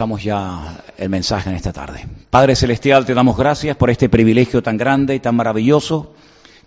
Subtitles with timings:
[0.00, 2.06] Vamos ya el mensaje en esta tarde.
[2.30, 6.14] Padre Celestial, te damos gracias por este privilegio tan grande y tan maravilloso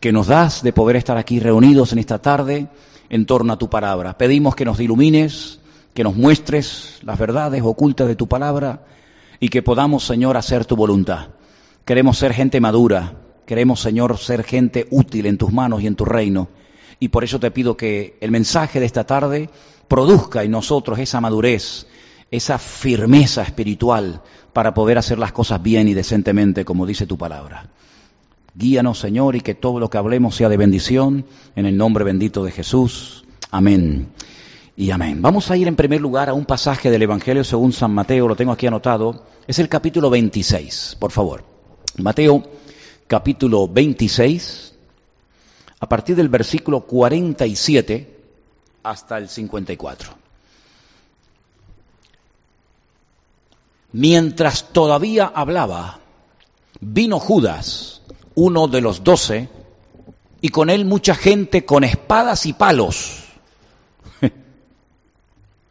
[0.02, 2.68] que nos das de poder estar aquí reunidos en esta tarde
[3.10, 4.18] en torno a tu palabra.
[4.18, 5.62] Pedimos que nos ilumines,
[5.94, 8.84] que nos muestres las verdades ocultas de tu palabra
[9.40, 11.30] y que podamos, Señor, hacer tu voluntad.
[11.86, 13.14] Queremos ser gente madura,
[13.46, 16.50] queremos, Señor, ser gente útil en tus manos y en tu reino.
[17.00, 19.50] Y por eso te pido que el mensaje de esta tarde
[19.88, 21.88] produzca en nosotros esa madurez,
[22.32, 24.22] esa firmeza espiritual
[24.54, 27.70] para poder hacer las cosas bien y decentemente, como dice tu palabra.
[28.56, 31.26] Guíanos, Señor, y que todo lo que hablemos sea de bendición,
[31.56, 33.26] en el nombre bendito de Jesús.
[33.52, 34.08] Amén.
[34.78, 35.22] Y amén.
[35.22, 38.36] Vamos a ir en primer lugar a un pasaje del Evangelio según San Mateo, lo
[38.36, 41.44] tengo aquí anotado, es el capítulo 26, por favor.
[41.98, 42.44] Mateo,
[43.08, 44.74] capítulo 26,
[45.82, 48.20] a partir del versículo 47
[48.84, 50.21] hasta el 54.
[53.94, 56.00] Mientras todavía hablaba,
[56.80, 58.02] vino Judas,
[58.36, 59.50] uno de los doce,
[60.40, 63.24] y con él mucha gente con espadas y palos,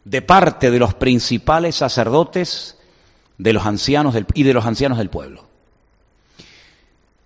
[0.04, 2.76] de parte de los principales sacerdotes
[3.38, 5.46] de los ancianos del, y de los ancianos del pueblo.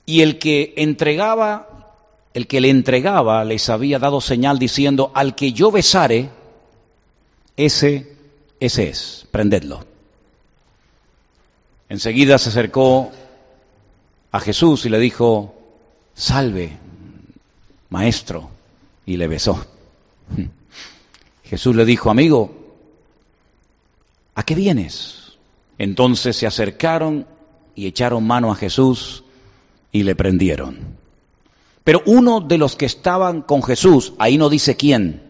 [0.07, 1.97] Y el que entregaba,
[2.35, 6.31] el que le entregaba, les había dado señal diciendo, al que yo besare,
[7.57, 8.17] ese,
[8.61, 9.94] ese es, prendedlo.
[11.89, 13.13] Enseguida se acercó
[14.33, 15.55] a Jesús y le dijo,
[16.15, 16.77] salve,
[17.91, 18.51] maestro,
[19.07, 19.67] y le besó.
[21.45, 22.75] Jesús le dijo, amigo,
[24.35, 25.35] ¿a qué vienes?
[25.79, 27.27] Entonces se acercaron
[27.75, 29.25] y echaron mano a Jesús
[29.93, 30.79] y le prendieron.
[31.85, 35.23] Pero uno de los que estaban con Jesús, ahí no dice quién,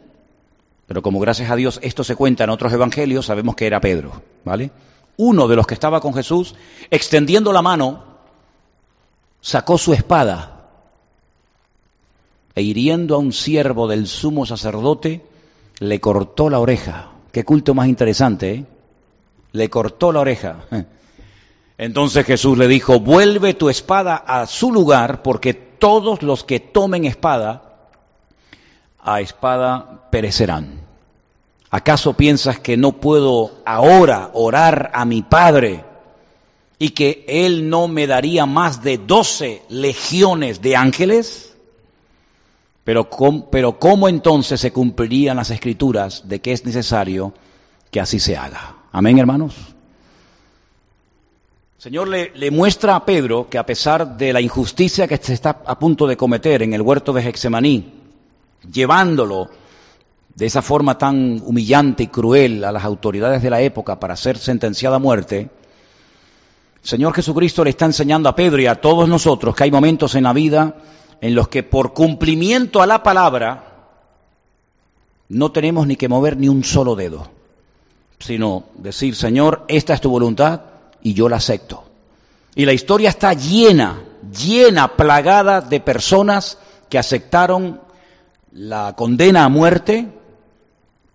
[0.86, 4.22] pero como gracias a Dios esto se cuenta en otros evangelios, sabemos que era Pedro,
[4.44, 4.70] ¿vale?
[5.16, 6.54] Uno de los que estaba con Jesús,
[6.90, 8.04] extendiendo la mano,
[9.40, 10.68] sacó su espada
[12.54, 15.24] e hiriendo a un siervo del sumo sacerdote,
[15.80, 17.10] le cortó la oreja.
[17.32, 18.66] Qué culto más interesante, ¿eh?
[19.52, 20.66] Le cortó la oreja.
[21.78, 27.04] Entonces Jesús le dijo, vuelve tu espada a su lugar, porque todos los que tomen
[27.04, 27.88] espada,
[29.00, 30.83] a espada perecerán.
[31.74, 35.84] ¿Acaso piensas que no puedo ahora orar a mi Padre
[36.78, 41.56] y que Él no me daría más de doce legiones de ángeles?
[42.84, 47.34] Pero, ¿cómo entonces se cumplirían las escrituras de que es necesario
[47.90, 48.76] que así se haga?
[48.92, 49.56] Amén, hermanos.
[51.78, 55.76] Señor le, muestra a Pedro que a pesar de la injusticia que se está a
[55.76, 57.94] punto de cometer en el huerto de Hexemaní,
[58.72, 59.63] llevándolo
[60.34, 64.36] de esa forma tan humillante y cruel a las autoridades de la época para ser
[64.38, 65.50] sentenciada a muerte,
[66.82, 70.24] Señor Jesucristo le está enseñando a Pedro y a todos nosotros que hay momentos en
[70.24, 70.76] la vida
[71.20, 73.74] en los que por cumplimiento a la palabra
[75.28, 77.30] no tenemos ni que mover ni un solo dedo,
[78.18, 80.60] sino decir, Señor, esta es tu voluntad
[81.02, 81.84] y yo la acepto.
[82.54, 86.58] Y la historia está llena, llena, plagada de personas
[86.90, 87.80] que aceptaron
[88.52, 90.08] la condena a muerte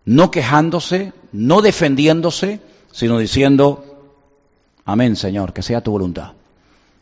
[0.09, 2.59] no quejándose, no defendiéndose,
[2.92, 4.16] sino diciendo,
[4.84, 6.31] amén Señor, que sea tu voluntad.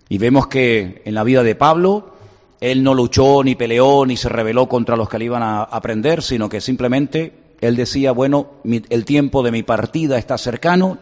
[0.10, 2.16] Y vemos que en la vida de Pablo,
[2.60, 6.22] él no luchó, ni peleó, ni se rebeló contra los que le iban a aprender,
[6.22, 7.32] sino que simplemente
[7.62, 10.98] él decía, bueno, el tiempo de mi partida está cercano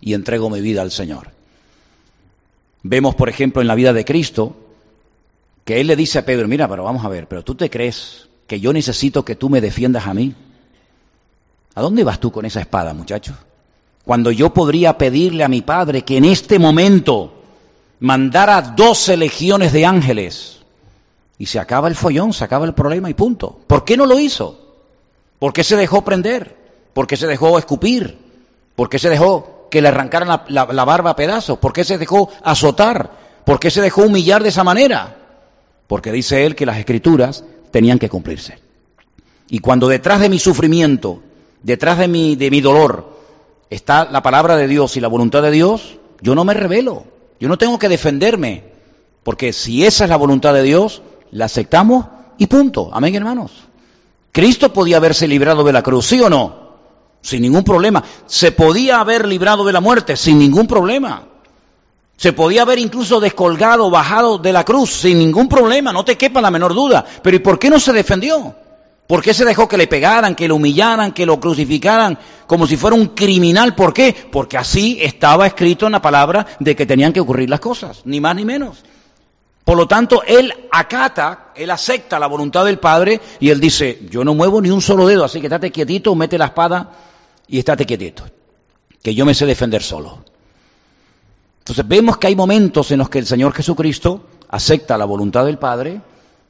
[0.00, 1.28] y entrego mi vida al Señor.
[2.82, 4.56] Vemos, por ejemplo, en la vida de Cristo,
[5.64, 8.28] que él le dice a Pedro, mira, pero vamos a ver, pero tú te crees
[8.48, 10.34] que yo necesito que tú me defiendas a mí.
[11.74, 13.34] ¿A dónde vas tú con esa espada, muchacho?
[14.04, 17.42] Cuando yo podría pedirle a mi padre que en este momento
[18.00, 20.60] mandara doce legiones de ángeles
[21.38, 23.58] y se acaba el follón, se acaba el problema y punto.
[23.66, 24.60] ¿Por qué no lo hizo?
[25.38, 26.56] ¿Por qué se dejó prender?
[26.92, 28.18] ¿Por qué se dejó escupir?
[28.76, 31.58] ¿Por qué se dejó que le arrancaran la, la barba a pedazos?
[31.58, 33.10] ¿Por qué se dejó azotar?
[33.44, 35.16] ¿Por qué se dejó humillar de esa manera?
[35.86, 38.58] Porque dice él que las escrituras tenían que cumplirse.
[39.48, 41.22] Y cuando detrás de mi sufrimiento
[41.64, 43.12] detrás de mi, de mi dolor
[43.70, 47.04] está la palabra de Dios y la voluntad de Dios, yo no me revelo,
[47.40, 48.64] yo no tengo que defenderme,
[49.24, 51.02] porque si esa es la voluntad de Dios,
[51.32, 52.06] la aceptamos
[52.38, 52.90] y punto.
[52.92, 53.50] Amén, hermanos.
[54.30, 56.64] Cristo podía haberse librado de la cruz, ¿sí o no?
[57.22, 58.04] Sin ningún problema.
[58.26, 61.24] Se podía haber librado de la muerte, sin ningún problema.
[62.16, 66.40] Se podía haber incluso descolgado, bajado de la cruz, sin ningún problema, no te quepa
[66.40, 67.04] la menor duda.
[67.22, 68.54] Pero ¿y por qué no se defendió?
[69.06, 72.76] ¿Por qué se dejó que le pegaran, que lo humillaran, que lo crucificaran como si
[72.76, 73.74] fuera un criminal?
[73.74, 74.14] ¿Por qué?
[74.32, 78.20] Porque así estaba escrito en la palabra de que tenían que ocurrir las cosas, ni
[78.20, 78.82] más ni menos.
[79.64, 84.24] Por lo tanto, él acata, él acepta la voluntad del Padre y él dice, yo
[84.24, 86.92] no muevo ni un solo dedo, así que estate quietito, mete la espada
[87.48, 88.24] y estate quietito,
[89.02, 90.24] que yo me sé defender solo.
[91.60, 95.58] Entonces vemos que hay momentos en los que el Señor Jesucristo acepta la voluntad del
[95.58, 96.02] Padre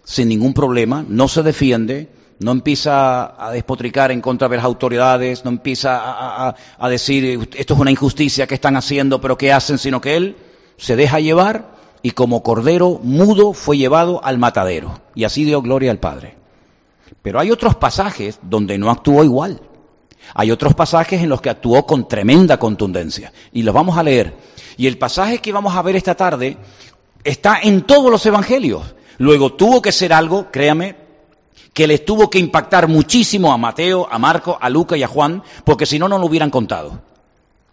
[0.04, 5.44] sin ningún problema, no se defiende, no empieza a despotricar en contra de las autoridades,
[5.44, 9.78] no empieza a, decir esto es una injusticia que están haciendo, pero ¿qué hacen?
[9.78, 10.36] Sino que él
[10.76, 15.00] se deja llevar y como cordero mudo fue llevado al matadero.
[15.14, 16.36] Y así dio gloria al Padre.
[17.22, 19.60] Pero hay otros pasajes donde no actuó igual.
[20.34, 23.32] Hay otros pasajes en los que actuó con tremenda contundencia.
[23.52, 24.34] Y los vamos a leer.
[24.76, 26.56] Y el pasaje que vamos a ver esta tarde
[27.22, 28.94] está en todos los evangelios.
[29.18, 31.03] Luego tuvo que ser algo, créame,
[31.74, 35.42] que les tuvo que impactar muchísimo a Mateo, a Marco, a Luca y a Juan,
[35.64, 37.02] porque si no, no lo hubieran contado.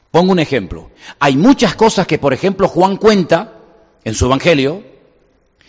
[0.09, 0.89] Pongo un ejemplo.
[1.19, 3.53] Hay muchas cosas que, por ejemplo, Juan cuenta
[4.03, 4.83] en su Evangelio,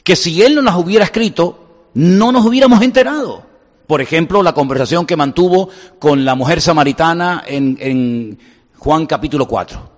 [0.02, 3.44] que si él no las hubiera escrito, no nos hubiéramos enterado.
[3.87, 5.69] Por ejemplo, la conversación que mantuvo
[5.99, 8.38] con la mujer samaritana en, en
[8.78, 9.92] Juan capítulo 4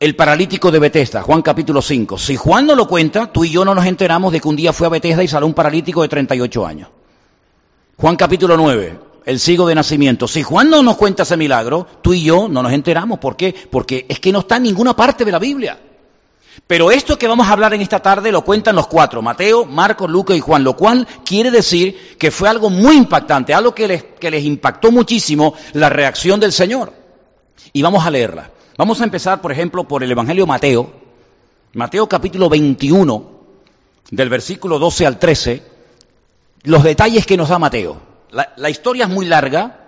[0.00, 2.18] el paralítico de Betesda, Juan capítulo 5.
[2.18, 4.72] Si Juan no lo cuenta, tú y yo no nos enteramos de que un día
[4.72, 6.88] fue a Betesda y salió un paralítico de 38 años.
[7.96, 10.28] Juan capítulo 9, el sigo de nacimiento.
[10.28, 13.18] Si Juan no nos cuenta ese milagro, tú y yo no nos enteramos.
[13.18, 13.52] ¿Por qué?
[13.70, 15.80] Porque es que no está en ninguna parte de la Biblia.
[16.68, 20.10] Pero esto que vamos a hablar en esta tarde lo cuentan los cuatro, Mateo, Marcos,
[20.10, 24.04] Lucas y Juan, lo cual quiere decir que fue algo muy impactante, algo que les,
[24.04, 26.92] que les impactó muchísimo la reacción del Señor.
[27.72, 28.50] Y vamos a leerla.
[28.78, 30.92] Vamos a empezar, por ejemplo, por el Evangelio Mateo,
[31.72, 33.28] Mateo capítulo 21,
[34.12, 35.64] del versículo 12 al 13,
[36.62, 38.00] los detalles que nos da Mateo.
[38.30, 39.80] La, historia es muy larga,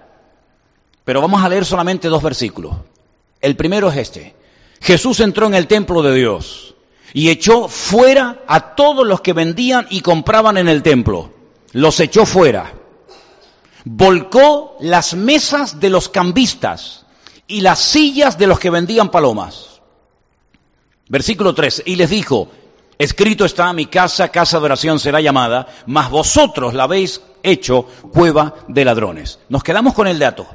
[1.05, 2.75] pero vamos a leer solamente dos versículos.
[3.41, 4.35] El primero es este.
[4.81, 6.75] Jesús entró en el templo de Dios
[7.13, 11.31] y echó fuera a todos los que vendían y compraban en el templo.
[11.71, 12.73] Los echó fuera.
[13.85, 17.07] Volcó las mesas de los cambistas
[17.51, 19.81] y las sillas de los que vendían palomas.
[21.09, 21.83] Versículo 3.
[21.85, 22.49] Y les dijo,
[22.97, 28.55] escrito está, mi casa, casa de oración será llamada, mas vosotros la habéis hecho cueva
[28.69, 29.41] de ladrones.
[29.49, 30.47] Nos quedamos con el dato.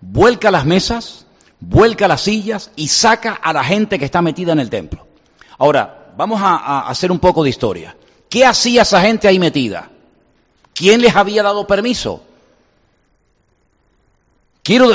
[0.00, 1.26] Vuelca las mesas,
[1.60, 5.06] vuelca las sillas y saca a la gente que está metida en el templo.
[5.58, 7.94] Ahora, vamos a, a hacer un poco de historia.
[8.30, 9.90] ¿Qué hacía esa gente ahí metida?
[10.72, 12.22] ¿Quién les había dado permiso?
[14.62, 14.90] Quiero,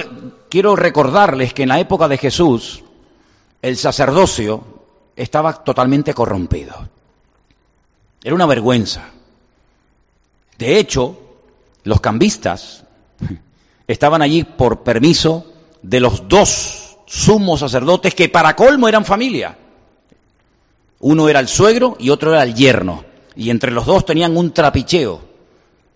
[0.54, 2.84] quiero recordarles que en la época de Jesús
[3.64, 4.64] el sacerdocio
[5.16, 6.76] estaba totalmente corrompido.
[8.24, 9.10] Era una vergüenza.
[10.60, 11.18] De hecho,
[11.86, 12.84] los cambistas
[13.88, 15.52] estaban allí por permiso
[15.82, 19.58] de los dos sumos sacerdotes que para colmo eran familia.
[21.00, 23.04] Uno era el suegro y otro era el yerno.
[23.36, 25.20] Y entre los dos tenían un trapicheo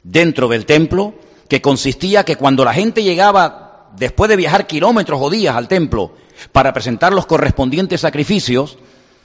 [0.01, 1.13] dentro del templo
[1.47, 3.66] que consistía que cuando la gente llegaba
[3.97, 6.11] después de viajar kilómetros o días al templo
[6.51, 8.77] para presentar los correspondientes sacrificios,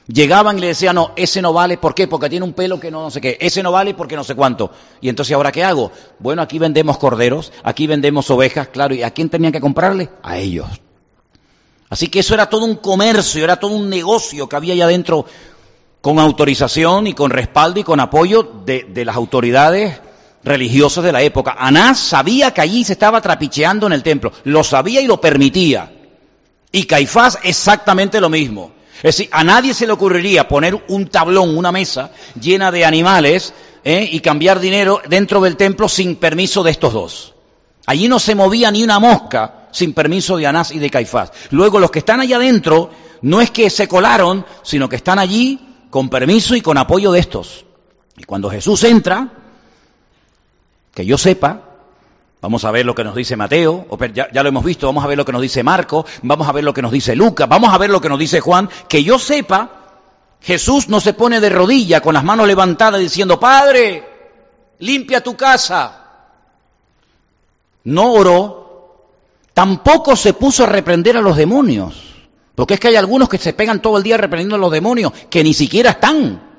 [0.07, 2.09] llegaban y le decían, no, ese no vale, ¿por qué?
[2.09, 4.35] Porque tiene un pelo que no, no sé qué, ese no vale porque no sé
[4.35, 4.71] cuánto.
[5.01, 5.93] Y entonces, ¿ahora qué hago?
[6.19, 10.09] Bueno, aquí vendemos corderos, aquí vendemos ovejas, claro, ¿y a quién tenían que comprarle?
[10.23, 10.69] A ellos.
[11.91, 15.27] Así que eso era todo un comercio, era todo un negocio que había allá adentro
[16.01, 20.01] con autorización y con respaldo y con apoyo de, de las autoridades
[20.45, 21.57] religiosos de la época.
[21.59, 25.93] Anás sabía que allí se estaba trapicheando en el templo, lo sabía y lo permitía.
[26.71, 28.73] Y Caifás exactamente lo mismo.
[28.97, 33.53] Es decir, a nadie se le ocurriría poner un tablón, una mesa llena de animales
[33.85, 34.09] ¿eh?
[34.11, 37.35] y cambiar dinero dentro del templo sin permiso de estos dos.
[37.87, 41.33] Allí no se movía ni una mosca sin permiso de Anás y de Caifás.
[41.51, 42.91] Luego los que están allá adentro
[43.23, 45.59] no es que se colaron, sino que están allí
[45.91, 47.65] con permiso y con apoyo de estos.
[48.17, 49.42] Y cuando Jesús entra,
[50.95, 51.61] que yo sepa,
[52.41, 55.07] vamos a ver lo que nos dice Mateo, ya, ya, lo hemos visto, vamos a
[55.07, 57.73] ver lo que nos dice Marco, vamos a ver lo que nos dice Lucas, vamos
[57.73, 59.83] a ver lo que nos dice Juan, que yo sepa,
[60.43, 64.05] Jesús no se pone de rodilla con las manos levantadas diciendo, Padre,
[64.81, 65.99] limpia tu casa.
[67.85, 69.07] No oró,
[69.55, 72.13] tampoco se puso a reprender a los demonios.
[72.55, 75.13] Porque es que hay algunos que se pegan todo el día reprendiendo a los demonios,
[75.31, 76.52] que ni siquiera están.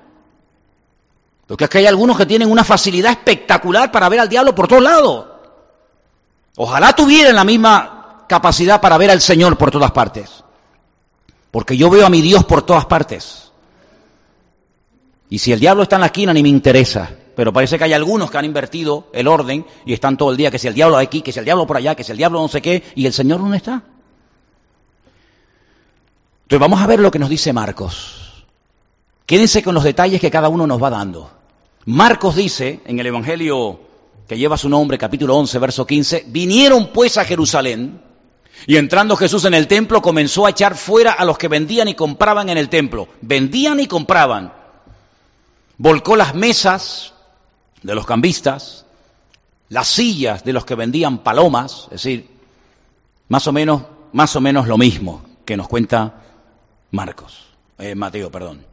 [1.47, 4.67] Porque es que hay algunos que tienen una facilidad espectacular para ver al diablo por
[4.67, 5.25] todos lados.
[6.55, 10.43] Ojalá tuvieran la misma capacidad para ver al Señor por todas partes.
[11.51, 13.51] Porque yo veo a mi Dios por todas partes.
[15.29, 17.09] Y si el diablo está en la esquina, ni me interesa.
[17.35, 20.51] pero parece que hay algunos que han invertido el orden y están todo el día
[20.51, 22.39] que si el diablo aquí, que si el diablo por allá, que si el diablo
[22.39, 23.83] no sé qué, y el Señor dónde está.
[26.43, 28.32] Entonces vamos a ver lo que nos dice Marcos.
[29.33, 31.31] Quédense con los detalles que cada uno nos va dando.
[31.85, 33.79] Marcos dice en el Evangelio
[34.27, 37.99] que lleva su nombre, capítulo 11, verso 15, vinieron pues a Jerusalén
[38.67, 41.95] y entrando Jesús en el templo comenzó a echar fuera a los que vendían y
[41.95, 43.07] compraban en el templo.
[43.21, 44.53] Vendían y compraban.
[45.79, 47.15] Volcó las mesas
[47.81, 48.85] de los cambistas,
[49.67, 52.29] las sillas de los que vendían palomas, es decir,
[53.29, 56.21] más o menos, más o menos lo mismo que nos cuenta
[56.91, 57.47] Marcos,
[57.79, 58.72] eh, Mateo, perdón.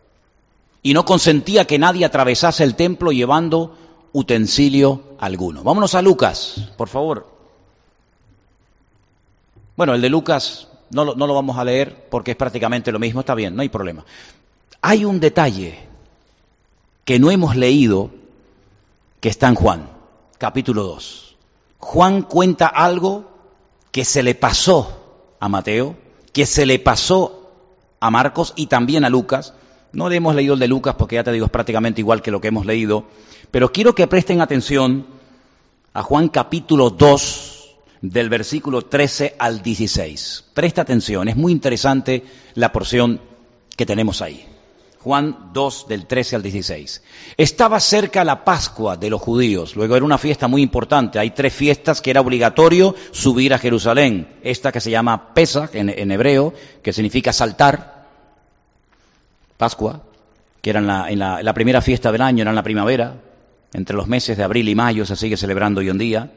[0.83, 3.77] Y no consentía que nadie atravesase el templo llevando
[4.13, 5.63] utensilio alguno.
[5.63, 7.27] Vámonos a Lucas, por favor.
[9.77, 13.35] Bueno, el de Lucas no lo, vamos a leer porque es prácticamente lo mismo, está
[13.35, 14.05] bien, no hay problema.
[14.83, 15.79] Hay un detalle
[17.05, 18.11] que no hemos leído
[19.21, 19.89] que está en Juan,
[20.39, 21.37] capítulo 2.
[21.79, 23.31] Juan cuenta algo
[23.91, 25.97] que se le pasó a Mateo,
[26.33, 27.51] que se le pasó
[28.01, 29.55] a Marcos y también a Lucas.
[29.93, 32.31] No le hemos leído el de Lucas porque ya te digo es prácticamente igual que
[32.31, 33.07] lo que hemos leído,
[33.51, 35.07] pero quiero que presten atención
[35.93, 40.45] a Juan capítulo 2 del versículo 13 al 16.
[40.55, 43.21] Presta atención, es muy interesante la porción
[43.77, 44.47] que tenemos ahí.
[45.03, 47.03] Juan 2 del 13 al 16.
[47.39, 51.55] Estaba cerca la Pascua de los judíos, luego era una fiesta muy importante, hay tres
[51.55, 56.93] fiestas que era obligatorio subir a Jerusalén, esta que se llama Pesach en, hebreo, que
[56.93, 58.00] significa saltar,
[59.61, 60.01] Pascua,
[60.63, 63.17] que era en la, la primera fiesta del año, era en la primavera,
[63.75, 66.31] entre los meses de abril y mayo se sigue celebrando hoy en día.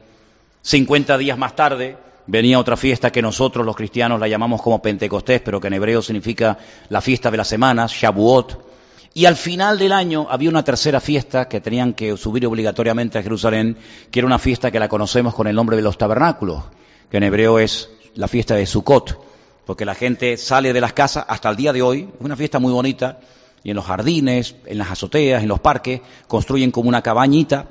[0.60, 5.40] 50 días más tarde venía otra fiesta que nosotros los cristianos la llamamos como Pentecostés,
[5.40, 6.58] pero que en hebreo significa
[6.90, 8.74] la fiesta de las semanas, Shavuot.
[9.14, 13.22] Y al final del año había una tercera fiesta que tenían que subir obligatoriamente a
[13.22, 13.78] Jerusalén,
[14.10, 16.64] que era una fiesta que la conocemos con el nombre de los tabernáculos,
[17.10, 19.33] que en hebreo es la fiesta de Sukkot,
[19.66, 22.58] porque la gente sale de las casas hasta el día de hoy, es una fiesta
[22.58, 23.18] muy bonita,
[23.62, 27.68] y en los jardines, en las azoteas, en los parques, construyen como una cabañita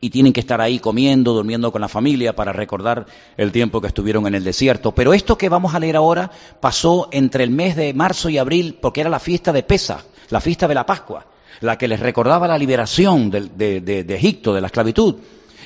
[0.00, 3.88] y tienen que estar ahí comiendo, durmiendo con la familia para recordar el tiempo que
[3.88, 4.92] estuvieron en el desierto.
[4.92, 8.78] Pero esto que vamos a leer ahora pasó entre el mes de marzo y abril
[8.80, 11.26] porque era la fiesta de Pesa, la fiesta de la Pascua,
[11.60, 13.40] la que les recordaba la liberación de,
[13.80, 15.16] de Egipto, de la esclavitud.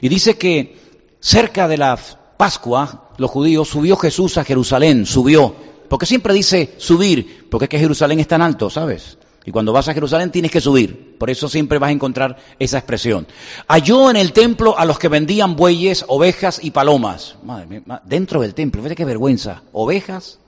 [0.00, 0.76] Y dice que
[1.20, 1.98] cerca de la
[2.38, 5.54] Pascua, los judíos, subió Jesús a Jerusalén, subió.
[5.88, 9.18] Porque siempre dice subir, porque es que Jerusalén es tan alto, ¿sabes?
[9.44, 11.16] Y cuando vas a Jerusalén tienes que subir.
[11.18, 13.26] Por eso siempre vas a encontrar esa expresión.
[13.66, 17.36] Halló en el templo a los que vendían bueyes, ovejas y palomas.
[17.42, 19.62] Madre mía, dentro del templo, fíjate qué vergüenza.
[19.72, 20.38] Ovejas,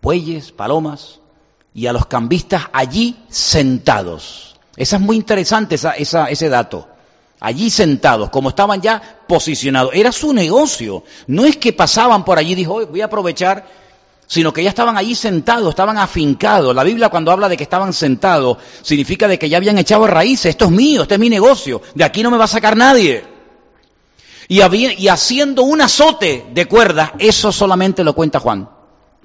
[0.00, 1.20] bueyes, palomas
[1.74, 4.56] y a los cambistas allí sentados.
[4.76, 6.88] Esa es muy interesante esa, ese dato.
[7.44, 9.90] Allí sentados, como estaban ya posicionados.
[9.92, 11.04] Era su negocio.
[11.26, 13.84] No es que pasaban por allí y dijo, voy a aprovechar
[14.26, 16.74] sino que ya estaban allí sentados, estaban afincados.
[16.74, 20.46] La Biblia cuando habla de que estaban sentados, significa de que ya habían echado raíces,
[20.46, 23.22] esto es mío, este es mi negocio, de aquí no me va a sacar nadie.
[24.48, 28.70] Y, y haciendo un azote de cuerdas, eso solamente lo cuenta Juan.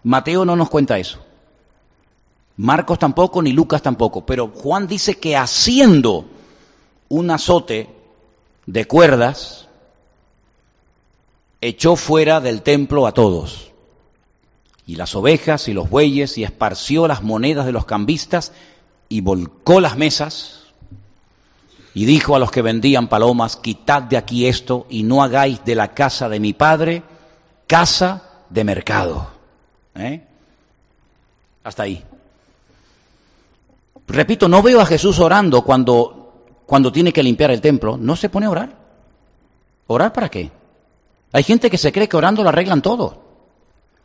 [0.04, 1.20] Mateo no nos cuenta eso.
[2.58, 4.26] Marcos tampoco, ni Lucas tampoco.
[4.26, 6.26] Pero Juan dice que haciendo
[7.08, 7.99] un azote
[8.70, 9.68] de cuerdas,
[11.60, 13.72] echó fuera del templo a todos
[14.86, 18.52] y las ovejas y los bueyes y esparció las monedas de los cambistas
[19.10, 20.66] y volcó las mesas
[21.96, 25.74] y dijo a los que vendían palomas, quitad de aquí esto y no hagáis de
[25.74, 27.02] la casa de mi padre
[27.66, 28.22] casa
[28.52, 29.32] de mercado.
[29.96, 30.24] ¿Eh?
[31.64, 32.04] Hasta ahí.
[34.08, 36.19] Repito, no veo a Jesús orando cuando,
[36.70, 37.98] cuando tiene que limpiar el templo.
[37.98, 38.70] No se pone a orar.
[39.88, 40.52] ¿Orar para qué?
[41.34, 43.24] Hay gente que se cree que orando lo arreglan todo.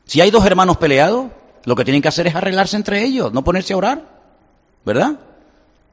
[0.07, 1.27] Si hay dos hermanos peleados,
[1.67, 4.03] lo que tienen que hacer es arreglarse entre ellos, no ponerse a orar.
[4.83, 5.21] ¿Verdad?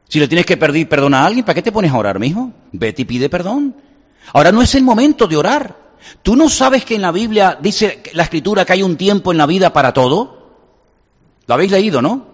[0.08, 2.52] Si le tienes que pedir perdón a alguien, ¿para qué te pones a orar, mijo?
[2.72, 3.76] Vete y pide perdón.
[4.32, 5.76] Ahora no es el momento de orar.
[6.24, 9.38] ¿Tú no sabes que en la Biblia dice la Escritura que hay un tiempo en
[9.38, 10.56] la vida para todo?
[11.48, 12.28] Lo habéis leído, ¿no?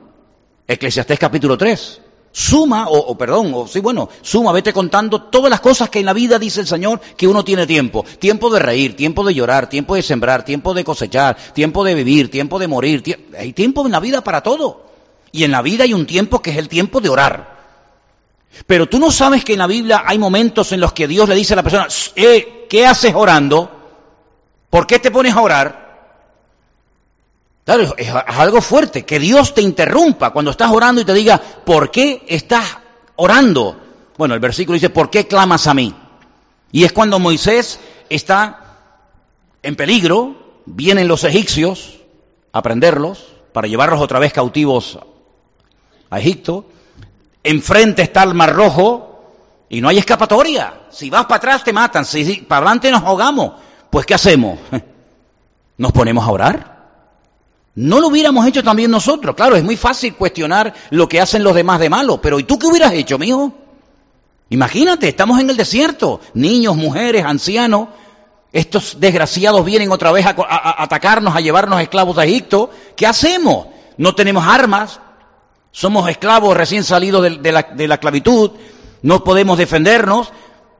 [0.67, 2.01] Eclesiastés capítulo 3.
[2.39, 6.13] Suma, o, perdón, o sí, bueno, suma, vete contando todas las cosas que en la
[6.13, 8.05] vida dice el Señor que uno tiene tiempo.
[8.19, 12.29] Tiempo de reír, tiempo de llorar, tiempo de sembrar, tiempo de cosechar, tiempo de vivir,
[12.29, 13.25] tiempo de morir.
[13.35, 14.85] hay tiempo en la vida para todo.
[15.31, 17.57] Y en la vida hay un tiempo que es el tiempo de orar.
[18.67, 21.33] Pero tú no sabes que en la Biblia hay momentos en los que Dios le
[21.33, 23.71] dice a la persona, eh, ¿qué haces orando?
[24.69, 25.86] ¿Por qué te pones a orar?
[27.67, 31.91] Claro, es, algo fuerte, que Dios te interrumpa cuando estás orando y te diga, ¿por
[31.91, 32.77] qué estás
[33.17, 33.77] orando?
[34.17, 35.93] Bueno, el versículo dice, ¿por qué clamas a mí?
[36.71, 38.77] Y es cuando Moisés está
[39.61, 41.99] en peligro, vienen los egipcios
[42.53, 44.99] a prenderlos para llevarlos otra vez cautivos
[46.09, 46.69] a Egipto,
[47.43, 49.33] enfrente está el Mar Rojo
[49.67, 50.83] y no hay escapatoria.
[50.89, 53.59] Si vas para atrás te matan, si para adelante nos ahogamos,
[53.89, 54.57] pues ¿qué hacemos?
[55.77, 56.76] ¿Nos ponemos a orar?
[57.77, 59.35] No lo hubiéramos hecho también nosotros.
[59.35, 62.57] Claro, es muy fácil cuestionar lo que hacen los demás de malo, pero ¿y tú
[62.57, 63.53] qué hubieras hecho, mijo?
[64.49, 67.89] Imagínate, estamos en el desierto, niños, mujeres, ancianos,
[68.51, 70.33] estos desgraciados vienen otra vez a,
[70.81, 72.71] atacarnos, a llevarnos esclavos a Egipto.
[72.95, 73.67] ¿Qué hacemos?
[73.97, 74.99] No tenemos armas,
[75.71, 78.53] somos esclavos recién salidos de, la, de la esclavitud,
[79.03, 80.33] no podemos defendernos.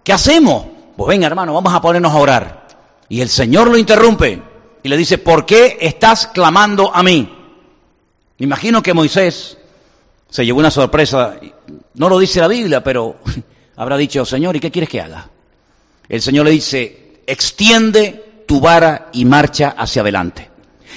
[0.03, 0.65] ¿Qué hacemos?
[0.95, 2.67] Pues venga, hermano, vamos a ponernos a orar.
[3.07, 4.46] Y el Señor lo interrumpe
[4.87, 7.29] y le dice, ¿por qué estás clamando a mí?
[8.37, 9.57] Imagino que Moisés
[10.29, 11.37] se llevó una sorpresa,
[11.95, 13.17] no lo dice la Biblia, pero
[13.75, 15.29] habrá dicho, Señor, ¿y qué quieres que haga?
[16.07, 20.49] El Señor le dice, extiende tu vara y marcha hacia adelante.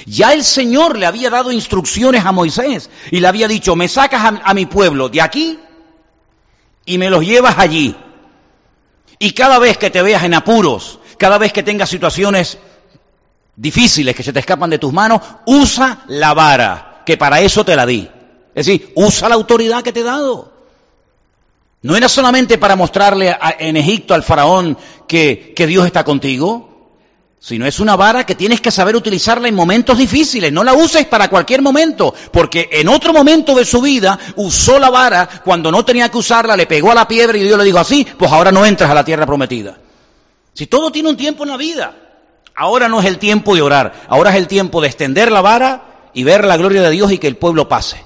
[0.06, 4.22] Ya el Señor le había dado instrucciones a Moisés y le había dicho, me sacas
[4.22, 5.58] a, a mi pueblo de aquí
[6.84, 7.96] y me los llevas allí.
[9.18, 12.58] Y cada vez que te veas en apuros, cada vez que tengas situaciones
[13.60, 17.76] difíciles que se te escapan de tus manos, usa la vara, que para eso te
[17.76, 18.08] la di.
[18.54, 20.50] Es decir, usa la autoridad que te he dado.
[21.82, 26.88] No era solamente para mostrarle en Egipto al faraón que, que Dios está contigo,
[27.38, 30.50] sino es una vara que tienes que saber utilizarla en momentos difíciles.
[30.50, 34.88] No la uses para cualquier momento, porque en otro momento de su vida usó la
[34.88, 37.78] vara cuando no tenía que usarla, le pegó a la piedra y Dios le dijo
[37.78, 39.78] así, pues ahora no entras a la tierra prometida.
[40.54, 41.94] Si todo tiene un tiempo en la vida,
[42.54, 46.10] ahora no es el tiempo de orar, ahora es el tiempo de extender la vara
[46.12, 48.04] y ver la gloria de Dios y que el pueblo pase.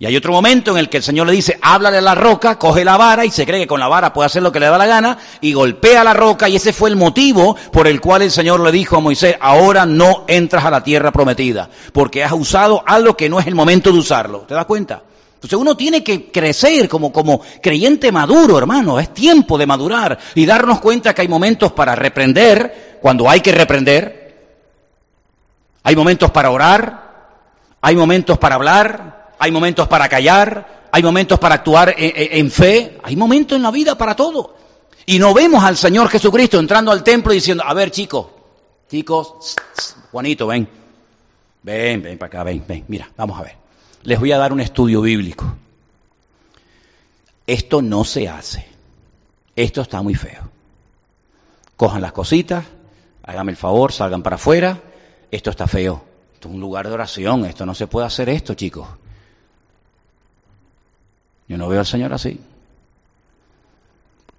[0.00, 2.58] Y hay otro momento en el que el Señor le dice, háblale a la roca,
[2.58, 4.64] coge la vara y se cree que con la vara puede hacer lo que le
[4.64, 8.22] da la gana y golpea la roca y ese fue el motivo por el cual
[8.22, 12.32] el Señor le dijo a Moisés, ahora no entras a la tierra prometida, porque has
[12.32, 14.46] usado algo que no es el momento de usarlo.
[14.48, 15.02] ¿Te das cuenta?
[15.34, 19.00] Entonces uno tiene que crecer como, como creyente maduro, hermano.
[19.00, 23.52] Es tiempo de madurar y darnos cuenta que hay momentos para reprender, cuando hay que
[23.52, 24.18] reprender.
[25.82, 27.10] Hay momentos para orar.
[27.80, 33.16] Hay momentos para hablar hay momentos para callar, hay momentos para actuar en, fe, hay
[33.16, 34.54] momentos en la vida para todo.
[35.06, 38.26] Y no vemos al Señor Jesucristo entrando al templo y diciendo, a ver chicos,
[38.90, 39.56] chicos,
[40.12, 40.68] Juanito, ven,
[41.62, 43.56] ven, ven para acá, ven, ven, mira, vamos a ver.
[44.02, 45.56] Les voy a dar un estudio bíblico.
[47.46, 48.68] Esto no se hace.
[49.56, 50.50] Esto está muy feo.
[51.78, 52.66] Cojan las cositas,
[53.30, 54.80] háganme el favor, salgan para afuera.
[55.30, 56.02] Esto está feo.
[56.34, 57.44] Esto es un lugar de oración.
[57.44, 58.88] Esto no se puede hacer esto, chicos.
[61.46, 62.40] Yo no veo al Señor así.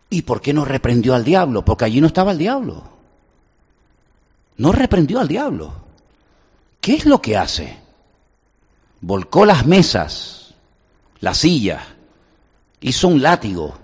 [0.09, 1.63] ¿Y por qué no reprendió al diablo?
[1.63, 2.83] Porque allí no estaba el diablo.
[4.57, 5.73] No reprendió al diablo.
[6.81, 7.77] ¿Qué es lo que hace?
[8.99, 10.53] Volcó las mesas,
[11.21, 11.81] las sillas,
[12.81, 13.75] hizo un látigo,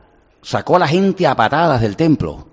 [0.41, 2.47] sacó a la gente a patadas del templo.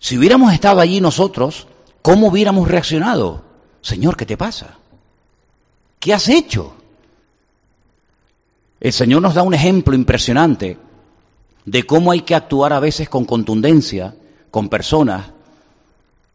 [0.00, 1.66] Si hubiéramos estado allí nosotros,
[2.00, 3.44] ¿cómo hubiéramos reaccionado?
[3.82, 4.78] Señor, ¿qué te pasa?
[6.00, 6.74] ¿Qué has hecho?
[8.80, 10.78] El Señor nos da un ejemplo impresionante
[11.66, 14.14] de cómo hay que actuar a veces con contundencia
[14.50, 15.26] con personas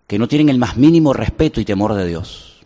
[0.06, 2.64] que no tienen el más mínimo respeto y temor de Dios.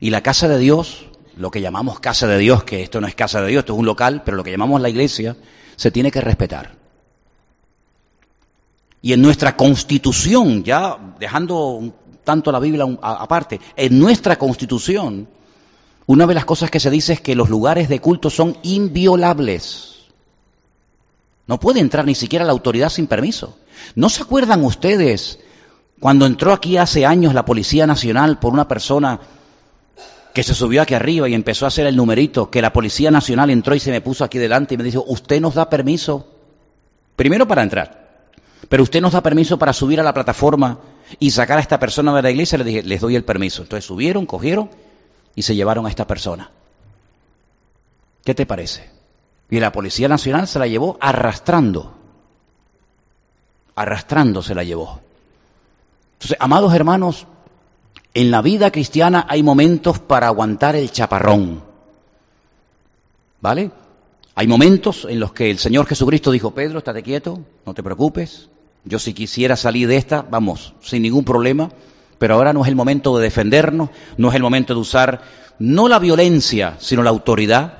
[0.00, 3.14] Y la casa de Dios, lo que llamamos casa de Dios, que esto no es
[3.14, 5.36] casa de Dios, esto es un local, pero lo que llamamos la iglesia,
[5.76, 6.83] se tiene que respetar.
[9.04, 11.92] Y en nuestra constitución, ya dejando
[12.24, 15.28] tanto la Biblia aparte, en nuestra constitución
[16.06, 20.06] una de las cosas que se dice es que los lugares de culto son inviolables.
[21.46, 23.58] No puede entrar ni siquiera la autoridad sin permiso.
[23.94, 25.38] ¿No se acuerdan ustedes
[26.00, 29.20] cuando entró aquí hace años la Policía Nacional por una persona
[30.32, 33.50] que se subió aquí arriba y empezó a hacer el numerito, que la Policía Nacional
[33.50, 36.26] entró y se me puso aquí delante y me dijo, ¿usted nos da permiso?
[37.16, 38.03] Primero para entrar,
[38.68, 40.78] pero usted nos da permiso para subir a la plataforma
[41.18, 43.62] y sacar a esta persona de la iglesia, le dije, les doy el permiso.
[43.62, 44.70] Entonces subieron, cogieron
[45.34, 46.50] y se llevaron a esta persona.
[48.24, 48.90] ¿Qué te parece?
[49.50, 51.94] Y la Policía Nacional se la llevó arrastrando.
[53.74, 55.00] Arrastrando se la llevó.
[56.14, 57.26] Entonces, amados hermanos,
[58.14, 61.62] en la vida cristiana hay momentos para aguantar el chaparrón.
[63.40, 63.70] ¿Vale?
[64.36, 68.48] Hay momentos en los que el Señor Jesucristo dijo, Pedro, estate quieto, no te preocupes.
[68.84, 71.70] Yo si quisiera salir de esta, vamos, sin ningún problema.
[72.18, 75.22] Pero ahora no es el momento de defendernos, no es el momento de usar
[75.58, 77.78] no la violencia, sino la autoridad.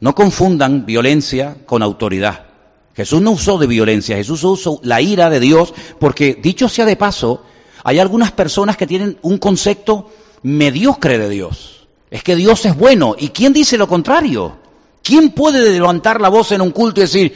[0.00, 2.46] No confundan violencia con autoridad.
[2.94, 6.96] Jesús no usó de violencia, Jesús usó la ira de Dios, porque dicho sea de
[6.96, 7.44] paso,
[7.84, 10.10] hay algunas personas que tienen un concepto
[10.42, 11.86] mediocre de Dios.
[12.10, 13.14] Es que Dios es bueno.
[13.18, 14.56] ¿Y quién dice lo contrario?
[15.02, 17.34] ¿Quién puede levantar la voz en un culto y decir,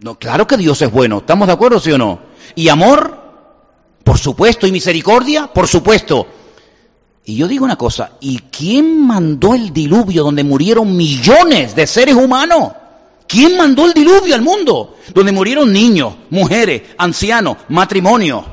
[0.00, 2.20] no, claro que Dios es bueno, ¿estamos de acuerdo, sí o no?
[2.54, 3.18] ¿Y amor?
[4.02, 5.46] Por supuesto, ¿y misericordia?
[5.46, 6.26] Por supuesto.
[7.24, 12.14] Y yo digo una cosa, ¿y quién mandó el diluvio donde murieron millones de seres
[12.14, 12.72] humanos?
[13.28, 14.96] ¿Quién mandó el diluvio al mundo?
[15.14, 18.44] Donde murieron niños, mujeres, ancianos, matrimonios,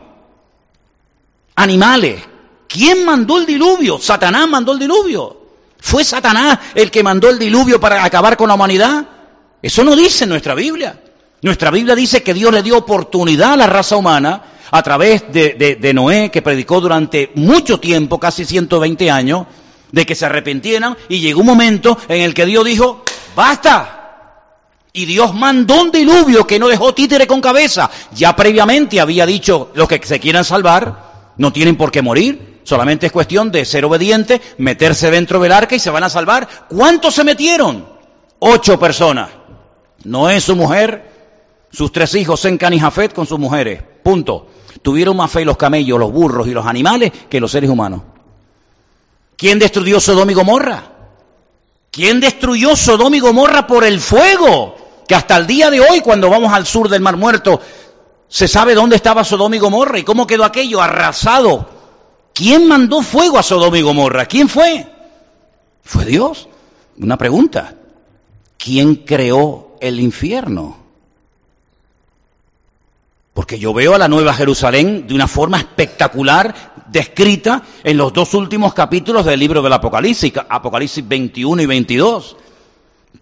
[1.56, 2.22] animales.
[2.68, 4.00] ¿Quién mandó el diluvio?
[4.00, 5.38] Satanás mandó el diluvio.
[5.80, 9.08] ¿Fue Satanás el que mandó el diluvio para acabar con la humanidad?
[9.62, 11.02] Eso no dice nuestra Biblia.
[11.42, 15.92] Nuestra Biblia dice que Dios le dio oportunidad a la raza humana a través de,
[15.94, 19.46] Noé, que predicó durante mucho tiempo, casi 120 años,
[19.92, 23.04] de que se arrepintieran y llegó un momento en el que Dios dijo,
[23.36, 23.94] basta.
[24.94, 27.90] Y Dios mandó un diluvio que no dejó títere con cabeza.
[28.14, 32.62] Ya previamente había dicho, los que se quieran salvar no tienen por qué morir.
[32.64, 36.48] Solamente es cuestión de ser obediente, meterse dentro del arca y se van a salvar.
[36.68, 37.88] ¿Cuántos se metieron?
[38.40, 39.30] Ocho personas.
[40.04, 41.17] Noé, su mujer,
[41.72, 43.84] sus tres hijos, Sencan y Jafet, con sus mujeres.
[44.04, 44.48] Punto.
[44.82, 48.02] Tuvieron más fe los camellos, los burros y los animales que los seres humanos.
[49.36, 50.84] ¿Quién destruyó Sodoma y Gomorra?
[51.92, 54.76] ¿Quién destruyó Sodoma y Gomorra por el fuego?
[55.08, 57.60] Que hasta el día de hoy, cuando vamos al sur del Mar Muerto,
[58.28, 61.70] se sabe dónde estaba Sodoma y Gomorra y cómo quedó aquello arrasado.
[62.34, 64.26] ¿Quién mandó fuego a Sodoma y Gomorra?
[64.26, 64.86] ¿Quién fue?
[65.84, 66.48] ¿Fue Dios?
[67.00, 67.76] Una pregunta.
[68.58, 70.87] ¿Quién creó el infierno?
[73.38, 78.34] Porque yo veo a la Nueva Jerusalén de una forma espectacular descrita en los dos
[78.34, 82.36] últimos capítulos del libro del Apocalipsis, Apocalipsis 21 y 22.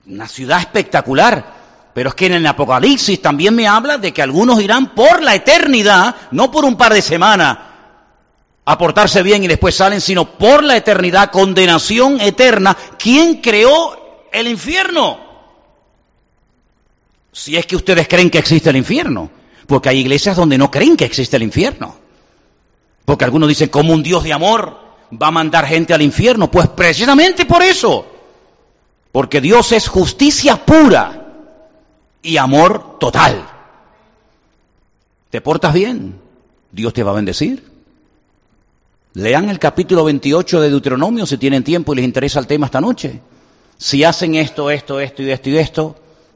[0.07, 1.91] Una ciudad espectacular.
[1.93, 5.35] Pero es que en el Apocalipsis también me habla de que algunos irán por la
[5.35, 7.57] eternidad, no por un par de semanas,
[8.63, 12.77] a portarse bien y después salen, sino por la eternidad, condenación eterna.
[12.97, 15.19] ¿Quién creó el infierno?
[17.33, 19.43] Si es que ustedes creen que existe el infierno.
[19.67, 21.95] Porque hay iglesias donde no creen que existe el infierno.
[23.05, 24.77] Porque algunos dicen, ¿cómo un Dios de amor
[25.11, 26.49] va a mandar gente al infierno?
[26.49, 28.05] Pues precisamente por eso.
[29.11, 31.33] Porque Dios es justicia pura
[32.21, 33.47] y amor total.
[35.29, 36.19] ¿Te portas bien?
[36.71, 37.63] Dios te va a bendecir.
[39.13, 42.81] Lean el capítulo 28 de Deuteronomio si tienen tiempo y les interesa el tema esta
[42.81, 43.21] noche.
[43.77, 45.95] Si hacen esto, esto, esto y esto y esto,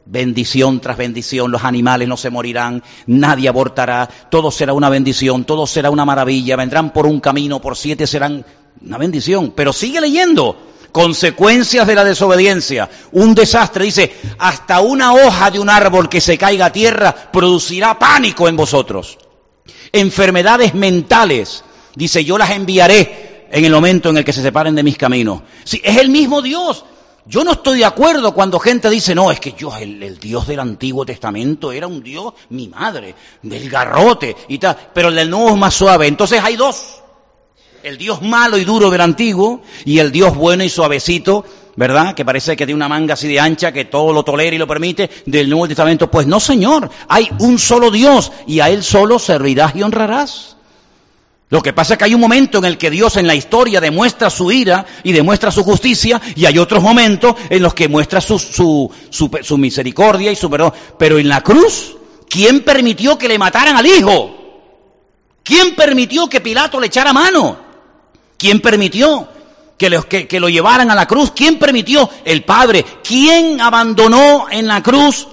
[0.09, 5.67] bendición tras bendición, los animales no se morirán, nadie abortará, todo será una bendición, todo
[5.67, 8.43] será una maravilla, vendrán por un camino, por siete serán
[8.83, 9.53] una bendición.
[9.55, 10.57] Pero sigue leyendo,
[10.91, 16.37] consecuencias de la desobediencia, un desastre, dice, hasta una hoja de un árbol que se
[16.37, 19.19] caiga a tierra producirá pánico en vosotros.
[19.91, 21.63] Enfermedades mentales,
[21.95, 25.41] dice, yo las enviaré en el momento en el que se separen de mis caminos.
[25.63, 26.83] Sí, es el mismo Dios
[27.29, 30.59] yo no estoy de acuerdo cuando gente dice, no, es que yo, el, Dios del
[30.59, 33.13] Antiguo Testamento era un Dios, mi madre,
[33.43, 36.07] del garrote y tal, pero el del Nuevo es más suave.
[36.07, 37.03] Entonces hay dos.
[37.83, 42.15] El Dios malo y duro del Antiguo y el Dios bueno y suavecito, ¿verdad?
[42.15, 44.67] Que parece que tiene una manga así de ancha que todo lo tolera y lo
[44.67, 46.09] permite del Nuevo Testamento.
[46.09, 50.57] Pues no, Señor, hay un solo Dios y a Él solo servirás y honrarás.
[51.49, 53.81] Lo que pasa es que hay un momento en el que Dios en la historia
[53.81, 58.21] demuestra su ira y demuestra su justicia y hay otros momentos en los que muestra
[58.21, 60.73] su, su, su, misericordia y su perdón.
[60.99, 61.95] Pero en la cruz,
[62.29, 64.35] ¿quién permitió que le mataran al hijo?
[65.43, 67.57] ¿Quién permitió que Pilato le echara mano?
[68.37, 69.27] ¿Quién permitió
[69.75, 71.31] que, que, que lo llevaran a la cruz?
[71.35, 72.07] ¿Quién permitió?
[72.25, 72.85] El Padre.
[73.03, 75.27] ¿Quién abandonó en la cruz?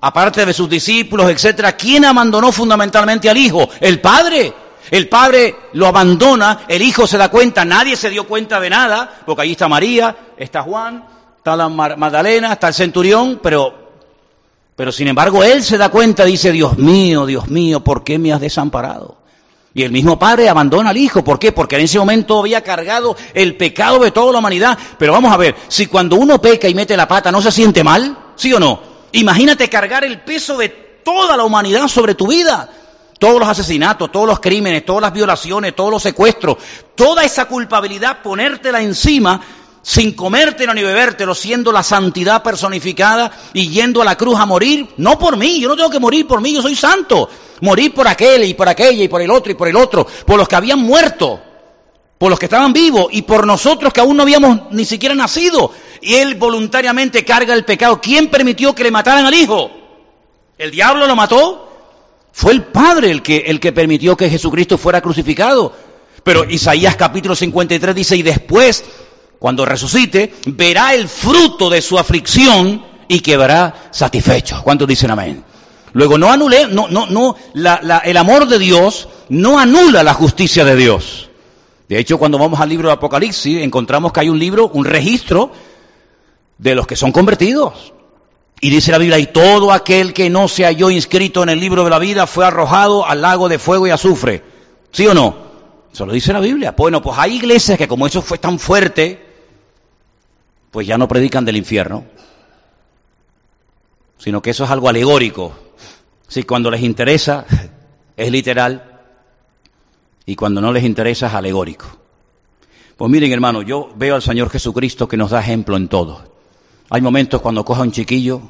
[0.00, 3.68] Aparte de sus discípulos, etcétera, ¿quién abandonó fundamentalmente al Hijo?
[3.80, 4.54] El Padre.
[4.90, 9.20] El padre lo abandona, el hijo se da cuenta, nadie se dio cuenta de nada,
[9.26, 11.04] porque allí está María, está Juan,
[11.36, 13.74] está la Magdalena, está el centurión, pero,
[14.74, 18.32] pero sin embargo él se da cuenta, dice, Dios mío, Dios mío, ¿por qué me
[18.32, 19.18] has desamparado?
[19.74, 21.52] Y el mismo padre abandona al hijo, ¿por qué?
[21.52, 24.76] Porque en ese momento había cargado el pecado de toda la humanidad.
[24.98, 27.84] Pero vamos a ver, si cuando uno peca y mete la pata no se siente
[27.84, 28.80] mal, ¿sí o no?
[29.12, 32.68] Imagínate cargar el peso de toda la humanidad sobre tu vida
[33.18, 36.56] todos los asesinatos, todos los crímenes, todas las violaciones, todos los secuestros,
[36.94, 39.40] toda esa culpabilidad, ponértela encima
[39.82, 44.86] sin comértelo ni bebértelo, siendo la santidad personificada y yendo a la cruz a morir,
[44.98, 47.28] no por mí, yo no tengo que morir por mí, yo soy santo,
[47.62, 50.36] morir por aquel y por aquella y por el otro y por el otro, por
[50.38, 51.40] los que habían muerto.
[52.18, 55.70] por los que estaban vivos y por nosotros que aún no habíamos ni siquiera nacido.
[56.00, 58.00] Y Él voluntariamente carga el pecado.
[58.00, 59.70] ¿Quién permitió que le mataran al Hijo?
[60.58, 61.67] ¿El diablo lo mató?
[62.32, 65.72] Fue el Padre el que, el que permitió que Jesucristo fuera crucificado.
[66.22, 68.84] Pero Isaías capítulo 53 dice, y después,
[69.38, 74.60] cuando resucite, verá el fruto de su aflicción y quedará satisfecho.
[74.62, 75.44] ¿Cuántos dicen amén?
[75.92, 80.76] Luego, no anule, no, no, no, el amor de Dios no anula la justicia de
[80.76, 81.30] Dios.
[81.88, 85.50] De hecho, cuando vamos al libro de Apocalipsis, encontramos que hay un libro, un registro
[86.58, 87.94] de los que son convertidos.
[88.60, 91.84] Y dice la Biblia, y todo aquel que no se halló inscrito en el libro
[91.84, 94.42] de la vida fue arrojado al lago de fuego y azufre.
[94.90, 95.36] ¿Sí o no?
[95.92, 96.74] Eso lo dice la Biblia.
[96.76, 99.24] Bueno, pues hay iglesias que como eso fue tan fuerte,
[100.70, 102.04] pues ya no predican del infierno,
[104.18, 105.52] sino que eso es algo alegórico.
[106.26, 107.46] Si cuando les interesa
[108.16, 108.98] es literal,
[110.28, 111.86] y cuando no les interesa es alegórico.
[112.98, 116.37] Pues miren, hermano, yo veo al Señor Jesucristo que nos da ejemplo en todo.
[116.90, 118.40] Hay momentos cuando coja un chiquillo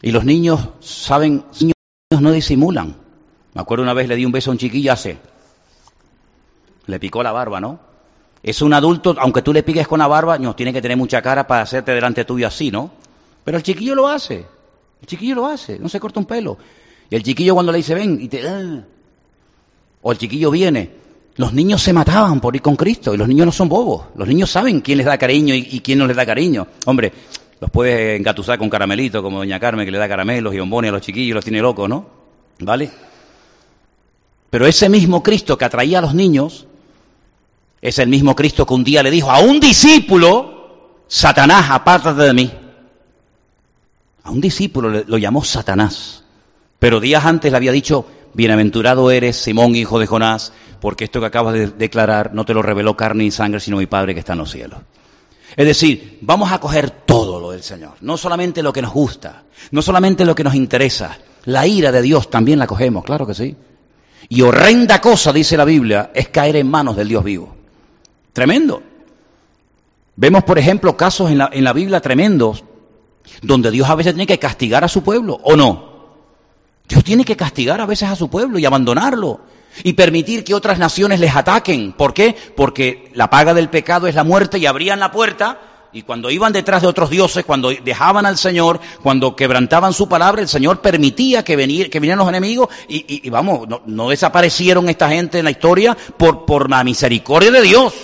[0.00, 1.74] y los niños saben, los niños
[2.20, 2.96] no disimulan.
[3.54, 5.18] Me acuerdo una vez le di un beso a un chiquillo hace,
[6.86, 7.80] le picó la barba, ¿no?
[8.42, 11.20] Es un adulto, aunque tú le piques con la barba, no, tiene que tener mucha
[11.20, 12.92] cara para hacerte delante tuyo así, ¿no?
[13.44, 14.46] Pero el chiquillo lo hace,
[15.00, 16.56] el chiquillo lo hace, no se corta un pelo.
[17.10, 18.84] Y el chiquillo cuando le dice, ven, y te, ah,
[20.02, 21.07] o el chiquillo viene.
[21.38, 24.06] Los niños se mataban por ir con Cristo y los niños no son bobos.
[24.16, 26.66] Los niños saben quién les da cariño y, quién no les da cariño.
[26.84, 27.12] Hombre,
[27.60, 30.92] los puedes engatusar con caramelito, como doña Carmen que le da caramelos y bombones a
[30.94, 32.06] los chiquillos, los tiene locos, ¿no?
[32.58, 32.90] ¿Vale?
[34.50, 36.66] Pero ese mismo Cristo que atraía a los niños
[37.80, 42.34] es el mismo Cristo que un día le dijo a un discípulo, Satanás, apártate de
[42.34, 42.50] mí.
[44.24, 46.24] A un discípulo lo llamó Satanás.
[46.80, 51.26] Pero días antes le había dicho, Bienaventurado eres, Simón, hijo de Jonás, porque esto que
[51.26, 54.34] acabas de declarar no te lo reveló carne y sangre, sino mi Padre que está
[54.34, 54.80] en los cielos.
[55.56, 59.44] Es decir, vamos a coger todo lo del Señor, no solamente lo que nos gusta,
[59.70, 63.34] no solamente lo que nos interesa, la ira de Dios también la cogemos, claro que
[63.34, 63.56] sí.
[64.28, 67.56] Y horrenda cosa, dice la Biblia, es caer en manos del Dios vivo.
[68.32, 68.82] Tremendo.
[70.16, 72.64] Vemos, por ejemplo, casos en la, en la Biblia tremendos,
[73.42, 75.87] donde Dios a veces tiene que castigar a su pueblo, ¿o no?
[76.88, 79.40] Dios tiene que castigar a veces a su pueblo y abandonarlo
[79.84, 81.92] y permitir que otras naciones les ataquen.
[81.92, 82.34] ¿Por qué?
[82.56, 85.60] Porque la paga del pecado es la muerte y abrían la puerta
[85.92, 90.40] y cuando iban detrás de otros dioses, cuando dejaban al Señor, cuando quebrantaban su palabra,
[90.40, 91.56] el Señor permitía que,
[91.90, 96.84] que vinieran los enemigos y, vamos, no, desaparecieron esta gente en la historia por la
[96.84, 97.94] misericordia de Dios.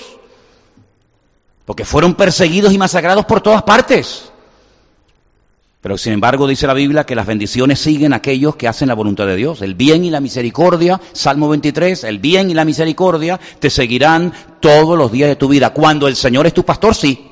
[1.64, 4.30] Porque fueron perseguidos y masacrados por todas partes.
[5.84, 8.94] Pero sin embargo dice la Biblia que las bendiciones siguen a aquellos que hacen la
[8.94, 9.60] voluntad de Dios.
[9.60, 14.96] El bien y la misericordia, Salmo 23, el bien y la misericordia te seguirán todos
[14.96, 15.74] los días de tu vida.
[15.74, 17.26] Cuando el Señor es tu pastor, sí.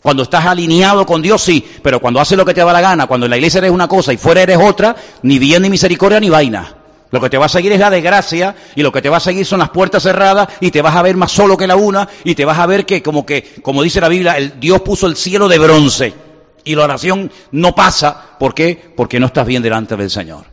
[0.00, 1.62] Cuando estás alineado con Dios, sí.
[1.82, 3.88] Pero cuando haces lo que te da la gana, cuando en la iglesia eres una
[3.88, 6.76] cosa y fuera eres otra, ni bien ni misericordia ni vaina.
[7.10, 9.20] Lo que te va a seguir es la desgracia y lo que te va a
[9.20, 12.08] seguir son las puertas cerradas y te vas a ver más solo que la una
[12.24, 15.06] y te vas a ver que como que, como dice la Biblia, el Dios puso
[15.06, 16.27] el cielo de bronce
[16.64, 18.36] y la oración no pasa.
[18.38, 18.92] ¿Por qué?
[18.96, 20.44] Porque no estás bien delante del Señor.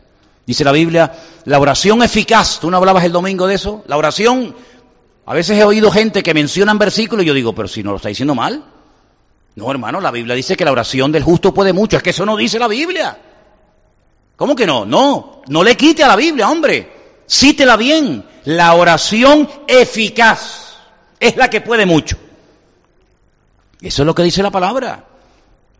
[0.46, 1.12] Dice la Biblia,
[1.44, 4.54] la oración eficaz, tú no hablabas el domingo de eso, la oración,
[5.26, 7.96] a veces he oído gente que mencionan versículos y yo digo, pero si no lo
[7.96, 8.62] está diciendo mal.
[9.56, 12.24] No, hermano, la Biblia dice que la oración del justo puede mucho, es que eso
[12.24, 13.18] no dice la Biblia.
[14.36, 14.84] ¿Cómo que no?
[14.84, 16.92] No, no le quite a la Biblia, hombre.
[17.28, 18.24] Cítela bien.
[18.44, 20.76] La oración eficaz
[21.18, 22.16] es la que puede mucho.
[23.80, 25.04] Eso es lo que dice la palabra.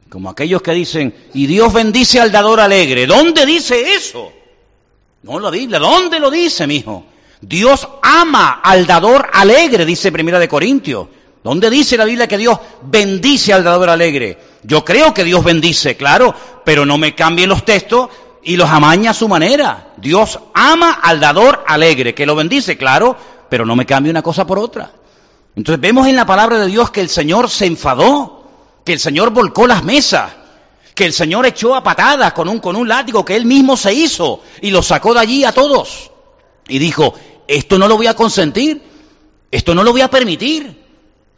[0.09, 3.07] Como aquellos que dicen, y Dios bendice al dador alegre.
[3.07, 4.33] ¿Dónde dice eso?
[5.23, 7.05] No la Biblia, ¿dónde lo dice, mijo?
[7.40, 11.09] Dios ama al dador alegre, dice Primera de Corintios.
[11.42, 14.38] ¿Dónde dice la Biblia que Dios bendice al dador alegre?
[14.62, 18.09] Yo creo que Dios bendice, claro, pero no me cambien los textos
[18.42, 19.92] y los amaña a su manera.
[19.97, 23.16] Dios ama al dador alegre, que lo bendice, claro,
[23.49, 24.90] pero no me cambie una cosa por otra.
[25.55, 28.36] Entonces vemos en la palabra de Dios que el Señor se enfadó
[28.87, 30.31] que el Señor volcó las mesas,
[30.94, 33.92] que el Señor echó a patadas con un, con un látigo que él mismo se
[33.92, 36.12] hizo y lo sacó de allí a todos.
[36.68, 37.12] Y dijo,
[37.49, 38.81] esto no lo voy a consentir,
[39.51, 40.85] esto no lo voy a permitir.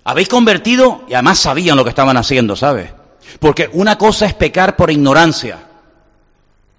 [0.05, 2.93] Habéis convertido, y además sabían lo que estaban haciendo, ¿sabes?
[3.41, 5.59] Porque una cosa es pecar por ignorancia,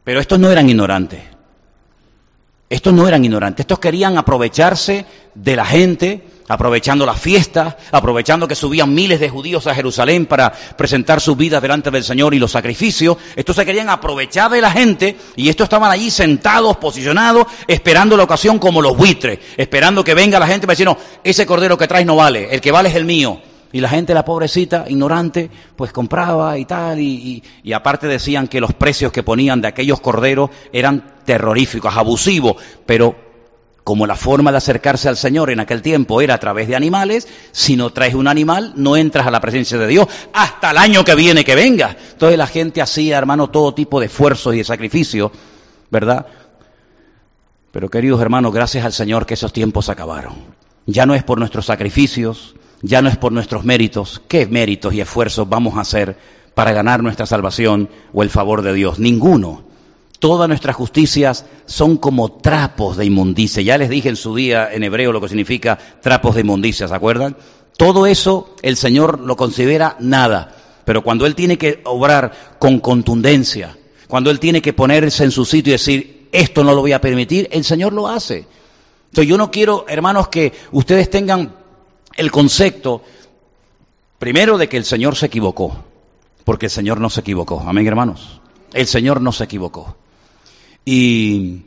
[0.03, 1.23] pero estos no eran ignorantes.
[2.69, 5.03] Estos no eran ignorantes, estos querían aprovecharse
[5.34, 10.51] de la gente, aprovechando las fiestas, aprovechando que subían miles de judíos a Jerusalén para
[10.51, 13.17] presentar sus vidas delante del Señor y los sacrificios.
[13.36, 18.23] Estos se querían aprovechar de la gente y estos estaban allí sentados, posicionados, esperando la
[18.23, 21.88] ocasión como los buitres, esperando que venga la gente para decir, no, ese cordero que
[21.88, 23.41] traes no vale, el que vale es el mío.
[23.71, 28.73] Y la gente, la pobrecita, ignorante, pues compraba y tal, y, aparte decían que los
[28.73, 32.55] precios que ponían de aquellos corderos eran terroríficos, abusivos,
[32.86, 33.15] pero
[33.84, 37.27] como la forma de acercarse al Señor en aquel tiempo era a través de animales,
[37.51, 41.03] si no traes un animal, no entras a la presencia de Dios hasta el año
[41.03, 41.95] que viene que venga.
[42.12, 45.32] Entonces la gente hacía, hermano, todo tipo de esfuerzos y de sacrificios,
[45.89, 46.25] ¿verdad?
[47.71, 50.34] Pero queridos hermanos, gracias al Señor que esos tiempos acabaron.
[50.86, 54.21] Ya no es por nuestros sacrificios, ya no es por nuestros méritos.
[54.27, 56.17] ¿Qué méritos y esfuerzos vamos a hacer
[56.53, 58.99] para ganar nuestra salvación o el favor de Dios?
[58.99, 59.63] Ninguno.
[60.19, 63.63] Todas nuestras justicias son como trapos de inmundicia.
[63.63, 66.95] Ya les dije en su día en hebreo lo que significa trapos de inmundicia, ¿se
[66.95, 67.37] acuerdan?
[67.77, 70.55] Todo eso el Señor lo considera nada.
[70.83, 75.45] Pero cuando Él tiene que obrar con contundencia, cuando Él tiene que ponerse en su
[75.45, 78.45] sitio y decir, esto no lo voy a permitir, el Señor lo hace.
[79.05, 81.58] Entonces yo no quiero, hermanos, que ustedes tengan
[82.15, 83.03] el concepto,
[84.17, 85.83] primero, de que el Señor se equivocó,
[86.43, 87.63] porque el Señor no se equivocó.
[87.65, 88.41] Amén, hermanos.
[88.73, 89.95] El Señor no se equivocó.
[90.85, 91.63] Y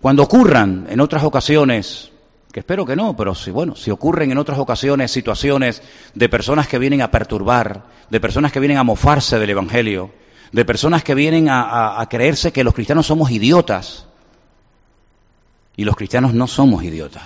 [0.00, 2.10] cuando ocurran en otras ocasiones,
[2.52, 5.82] que espero que no, pero si, bueno, si ocurren en otras ocasiones situaciones
[6.14, 10.12] de personas que vienen a perturbar, de personas que vienen a mofarse del Evangelio,
[10.52, 14.06] de personas que vienen a, a creerse que los cristianos somos idiotas,
[15.76, 17.22] y los cristianos no somos idiotas.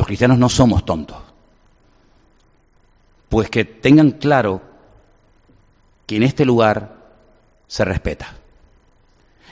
[0.00, 1.18] Los cristianos no somos tontos.
[3.28, 4.62] Pues que tengan claro
[6.06, 6.96] que en este lugar
[7.66, 8.34] se respeta.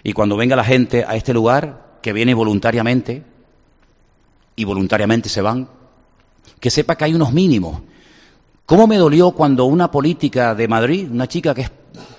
[0.03, 3.25] Y cuando venga la gente a este lugar, que viene voluntariamente,
[4.57, 5.69] y voluntariamente se van,
[6.59, 7.83] que sepa que hay unos mínimos.
[8.65, 11.69] ¿Cómo me dolió cuando una política de Madrid, una chica que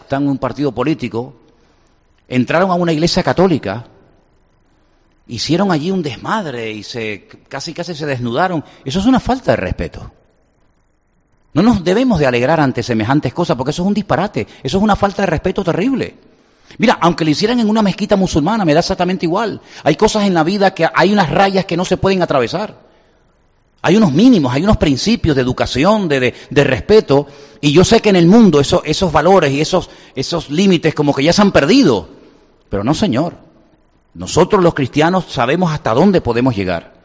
[0.03, 1.33] está en un partido político,
[2.27, 3.87] entraron a una iglesia católica,
[5.29, 8.63] hicieron allí un desmadre y se casi casi se desnudaron?
[8.83, 10.11] Eso es una falta de respeto.
[11.53, 14.83] No nos debemos de alegrar ante semejantes cosas porque eso es un disparate, eso es
[14.83, 16.15] una falta de respeto terrible.
[16.77, 19.61] Mira, aunque lo hicieran en una mezquita musulmana, me da exactamente igual.
[19.83, 22.89] Hay cosas en la vida que hay unas rayas que no se pueden atravesar.
[23.81, 27.27] Hay unos mínimos, hay unos principios de educación, de, de, respeto,
[27.61, 31.15] y yo sé que en el mundo eso, esos valores y esos, esos límites como
[31.15, 32.09] que ya se han perdido.
[32.69, 33.48] Pero no, Señor.
[34.13, 36.99] Nosotros los cristianos sabemos hasta dónde podemos llegar.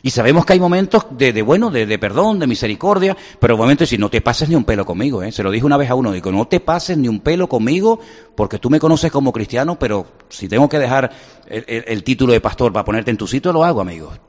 [0.00, 4.08] Y sabemos que hay momentos de, bueno, de, perdón, de misericordia, pero de decir, no
[4.08, 5.32] te pases ni un pelo conmigo, ¿eh?
[5.32, 7.98] Se lo dije una vez a uno, digo, no te pases ni un pelo conmigo,
[8.36, 11.10] porque tú me conoces como cristiano, pero si tengo que dejar
[11.48, 14.20] el, el, el título de pastor para ponerte en tu sitio, lo hago, amigos.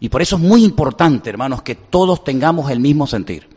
[0.00, 3.48] Y por eso es muy importante, hermanos, que todos tengamos el mismo sentir.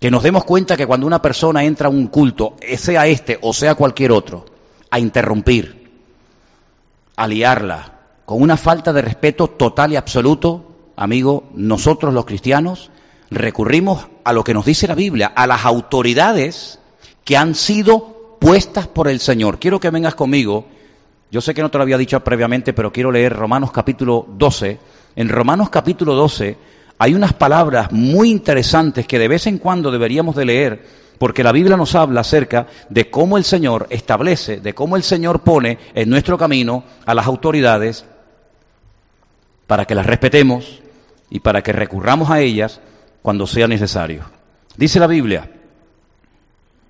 [0.00, 3.52] Que nos demos cuenta que cuando una persona entra a un culto, sea este o
[3.52, 4.46] sea cualquier otro,
[4.90, 5.83] a interrumpir,
[7.16, 7.92] a liarla,
[8.24, 12.90] con una falta de respeto total y absoluto, amigo, nosotros los cristianos
[13.30, 16.78] recurrimos a lo que nos dice la Biblia, a las autoridades
[17.24, 19.58] que han sido puestas por el Señor.
[19.58, 20.66] Quiero que vengas conmigo,
[21.30, 24.78] yo sé que no te lo había dicho previamente, pero quiero leer Romanos capítulo 12.
[25.16, 26.56] En Romanos capítulo 12
[26.98, 31.52] hay unas palabras muy interesantes que de vez en cuando deberíamos de leer porque la
[31.52, 36.10] Biblia nos habla acerca de cómo el Señor establece, de cómo el Señor pone en
[36.10, 38.04] nuestro camino a las autoridades
[39.66, 40.82] para que las respetemos
[41.30, 42.80] y para que recurramos a ellas
[43.22, 44.24] cuando sea necesario.
[44.76, 45.50] Dice la Biblia,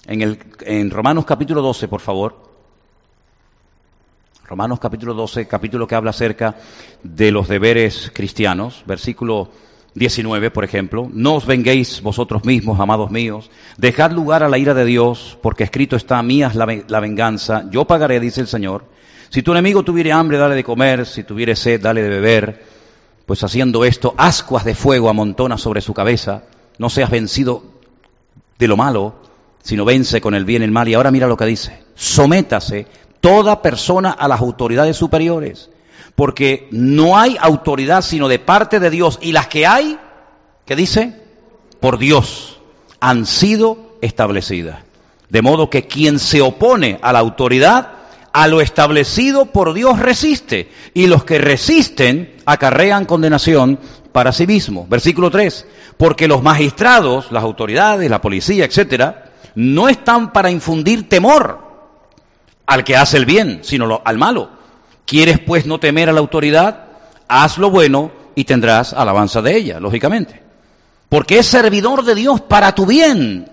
[0.06, 2.42] en, Romanos capítulo 12, por favor,
[4.46, 6.56] Romanos capítulo 12, capítulo que habla acerca
[7.02, 9.50] de los deberes cristianos, versículo
[9.94, 14.74] 19, por ejemplo, no os venguéis vosotros mismos, amados míos, dejad lugar a la ira
[14.74, 18.86] de Dios, porque escrito está, mía la, la venganza, yo pagaré, dice el Señor.
[19.30, 22.64] Si tu enemigo tuviere hambre, dale de comer, si tuviere sed, dale de beber,
[23.26, 26.42] pues haciendo esto, ascuas de fuego amontona sobre su cabeza,
[26.78, 27.62] no seas vencido
[28.58, 29.14] de lo malo,
[29.62, 30.88] sino vence con el bien el mal.
[30.88, 32.86] Y ahora mira lo que dice, sométase
[33.20, 35.70] toda persona a las autoridades superiores
[36.14, 39.98] porque no hay autoridad sino de parte de Dios y las que hay,
[40.64, 41.20] ¿qué dice?
[41.80, 42.60] Por Dios,
[43.00, 44.78] han sido establecidas.
[45.28, 47.92] De modo que quien se opone a la autoridad,
[48.32, 53.80] a lo establecido por Dios resiste, y los que resisten acarrean condenación
[54.12, 54.88] para sí mismos.
[54.88, 61.60] Versículo 3, porque los magistrados, las autoridades, la policía, etcétera, no están para infundir temor
[62.66, 64.63] al que hace el bien, sino al malo
[65.06, 66.84] ¿Quieres pues no temer a la autoridad?
[67.28, 70.40] Haz lo bueno y tendrás alabanza de ella, lógicamente.
[71.08, 73.50] Porque es servidor de Dios para tu bien.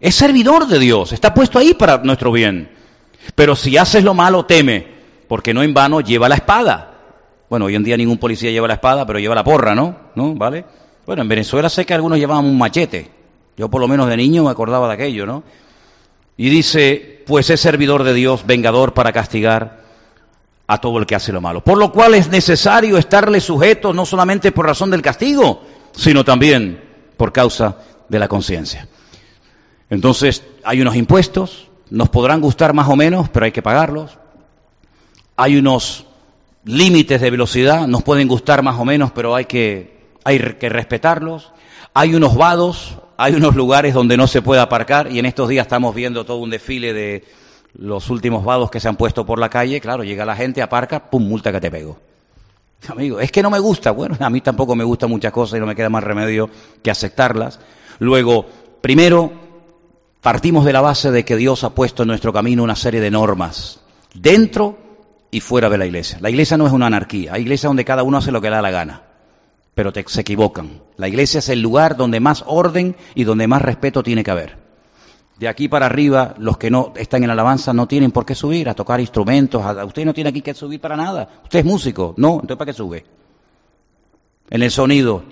[0.00, 2.70] Es servidor de Dios, está puesto ahí para nuestro bien.
[3.34, 4.86] Pero si haces lo malo, teme,
[5.26, 6.92] porque no en vano lleva la espada.
[7.48, 9.96] Bueno, hoy en día ningún policía lleva la espada, pero lleva la porra, ¿no?
[10.14, 10.34] ¿No?
[10.34, 10.64] ¿Vale?
[11.06, 13.10] Bueno, en Venezuela sé que algunos llevaban un machete.
[13.56, 15.42] Yo por lo menos de niño me acordaba de aquello, ¿no?
[16.36, 19.85] Y dice, pues es servidor de Dios, vengador para castigar
[20.66, 21.62] a todo el que hace lo malo.
[21.62, 25.62] Por lo cual es necesario estarle sujeto no solamente por razón del castigo,
[25.92, 26.82] sino también
[27.16, 28.88] por causa de la conciencia.
[29.88, 34.18] Entonces, hay unos impuestos, nos podrán gustar más o menos, pero hay que pagarlos.
[35.36, 36.06] Hay unos
[36.64, 41.52] límites de velocidad, nos pueden gustar más o menos, pero hay que, hay que respetarlos.
[41.94, 45.66] Hay unos vados, hay unos lugares donde no se puede aparcar y en estos días
[45.66, 47.24] estamos viendo todo un desfile de
[47.78, 49.80] los últimos vados que se han puesto por la calle.
[49.80, 51.98] Claro, llega la gente, aparca, pum, multa que te pego.
[52.88, 53.90] Amigo, es que no me gusta.
[53.90, 56.50] Bueno, a mí tampoco me gustan muchas cosas y no me queda más remedio
[56.82, 57.60] que aceptarlas.
[57.98, 58.46] Luego,
[58.80, 59.32] primero,
[60.20, 63.10] partimos de la base de que Dios ha puesto en nuestro camino una serie de
[63.10, 63.80] normas,
[64.14, 64.78] dentro
[65.30, 66.18] y fuera de la iglesia.
[66.20, 68.56] La iglesia no es una anarquía, hay iglesia donde cada uno hace lo que le
[68.56, 69.02] da la gana,
[69.74, 70.82] pero se equivocan.
[70.96, 74.65] La iglesia es el lugar donde más orden y donde más respeto tiene que haber.
[75.38, 78.70] De aquí para arriba, los que no están en alabanza no tienen por qué subir
[78.70, 79.62] a tocar instrumentos.
[79.84, 81.28] usted no tiene aquí que subir para nada.
[81.44, 82.14] Usted es músico.
[82.16, 83.04] No, entonces ¿para qué sube?
[84.48, 85.22] En el sonido.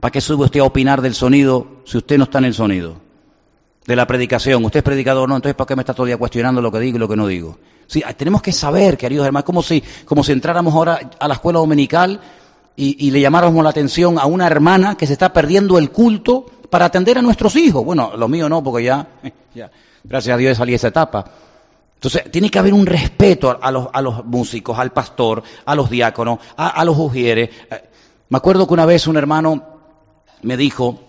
[0.00, 2.96] ¿Para qué sube usted a opinar del sonido si usted no está en el sonido?
[3.86, 4.62] De la predicación.
[4.66, 6.80] Usted es predicador, no, entonces ¿para qué me está todo el día cuestionando lo que
[6.80, 7.58] digo y lo que no digo?
[7.86, 11.58] Sí, tenemos que saber, queridos hermanos, como si, como si entráramos ahora a la escuela
[11.58, 12.20] dominical
[12.76, 16.86] y le llamáramos la atención a una hermana que se está perdiendo el culto para
[16.86, 17.84] atender a nuestros hijos.
[17.84, 19.06] Bueno, lo mío no, porque ya,
[20.04, 21.24] gracias a Dios salí de esa etapa.
[21.94, 25.90] Entonces, tiene que haber un respeto a los, a los músicos, al pastor, a los
[25.90, 27.50] diáconos, a, los ujieres.
[27.70, 27.88] Eh,
[28.28, 29.80] me acuerdo que una vez un hermano
[30.42, 31.00] me dijo,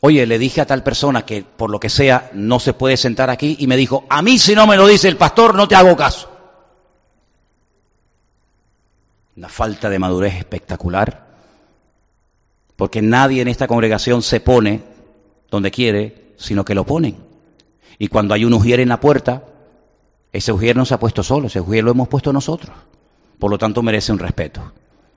[0.00, 3.30] oye, le dije a tal persona que por lo que sea no se puede sentar
[3.30, 5.76] aquí y me dijo, a mí si no me lo dice el pastor no te
[5.76, 6.30] hago caso.
[9.36, 11.27] Una falta de madurez espectacular
[12.78, 14.82] porque nadie en esta congregación se pone
[15.50, 17.16] donde quiere, sino que lo ponen.
[17.98, 19.42] Y cuando hay un ujier en la puerta,
[20.32, 22.76] ese ujier no se ha puesto solo, ese ujier lo hemos puesto nosotros.
[23.36, 24.72] Por lo tanto, merece un respeto.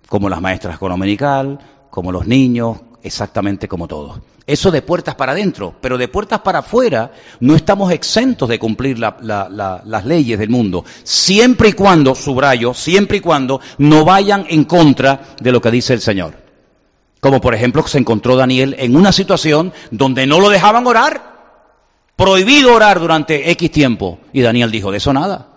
[0.09, 1.59] Como las maestras economenical,
[1.91, 4.21] como los niños, exactamente como todos.
[4.47, 8.97] Eso de puertas para adentro, pero de puertas para afuera no estamos exentos de cumplir
[8.97, 15.35] las leyes del mundo, siempre y cuando, subrayo, siempre y cuando no vayan en contra
[15.39, 16.50] de lo que dice el Señor.
[17.21, 21.31] Como por ejemplo se encontró Daniel en una situación donde no lo dejaban orar.
[22.15, 24.19] Prohibido orar durante X tiempo.
[24.33, 25.47] Y Daniel dijo, de eso nada.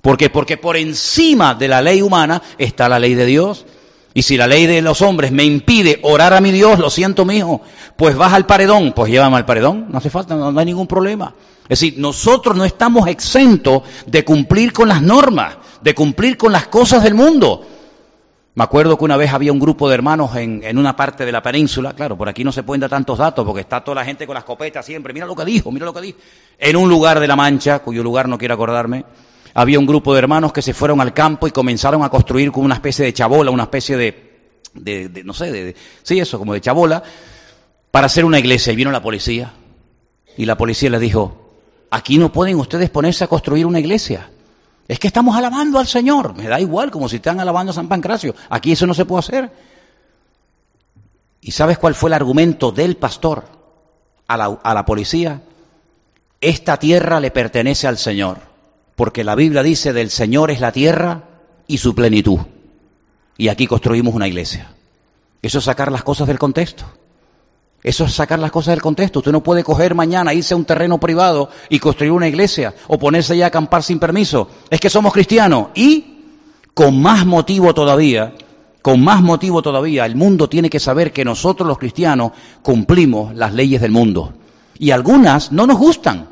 [0.00, 0.30] ¿Por qué?
[0.30, 3.66] Porque por encima de la ley humana está la ley de Dios.
[4.14, 7.24] Y si la ley de los hombres me impide orar a mi Dios, lo siento,
[7.24, 7.60] mi hijo,
[7.96, 11.34] pues vas al paredón, pues llévame al paredón, no hace falta, no, hay ningún problema.
[11.64, 16.68] Es decir, nosotros no estamos exentos de cumplir con las normas, de cumplir con las
[16.68, 17.64] cosas del mundo.
[18.58, 21.40] Me acuerdo que una vez había un grupo de hermanos en, una parte de la
[21.40, 24.26] península, claro, por aquí no se pueden dar tantos datos porque está toda la gente
[24.26, 26.18] con las copetas siempre, mira lo que dijo, mira lo que dijo.
[26.58, 29.04] En un lugar de La Mancha, cuyo lugar no quiero acordarme,
[29.54, 32.64] había un grupo de hermanos que se fueron al campo y comenzaron a construir como
[32.64, 37.04] una especie de chabola, una especie de, no sé, de, sí, eso, como de chabola,
[37.92, 38.72] para hacer una iglesia.
[38.72, 39.52] Y vino la policía
[40.36, 41.52] y la policía les dijo,
[41.92, 44.30] aquí no pueden ustedes ponerse a construir una iglesia.
[44.88, 46.34] Es que estamos alabando al Señor.
[46.34, 48.34] Me da igual, como si están alabando a San Pancracio.
[48.48, 49.52] Aquí eso no se puede hacer.
[51.42, 53.44] ¿Y sabes cuál fue el argumento del pastor
[54.26, 55.42] a la, a la policía?
[56.40, 58.38] Esta tierra le pertenece al Señor,
[58.96, 61.24] porque la Biblia dice del Señor es la tierra
[61.66, 62.40] y su plenitud.
[63.36, 64.72] Y aquí construimos una iglesia.
[65.42, 66.84] Eso es sacar las cosas del contexto.
[67.82, 69.20] Eso es sacar las cosas del contexto.
[69.20, 72.98] Usted no puede coger mañana, irse a un terreno privado y construir una iglesia o
[72.98, 74.48] ponerse ya a acampar sin permiso.
[74.68, 75.68] Es que somos cristianos.
[75.74, 76.16] Y
[76.74, 78.34] con más motivo todavía,
[78.82, 83.54] con más motivo todavía, el mundo tiene que saber que nosotros los cristianos cumplimos las
[83.54, 84.34] leyes del mundo.
[84.78, 86.28] Y algunas no nos gustan.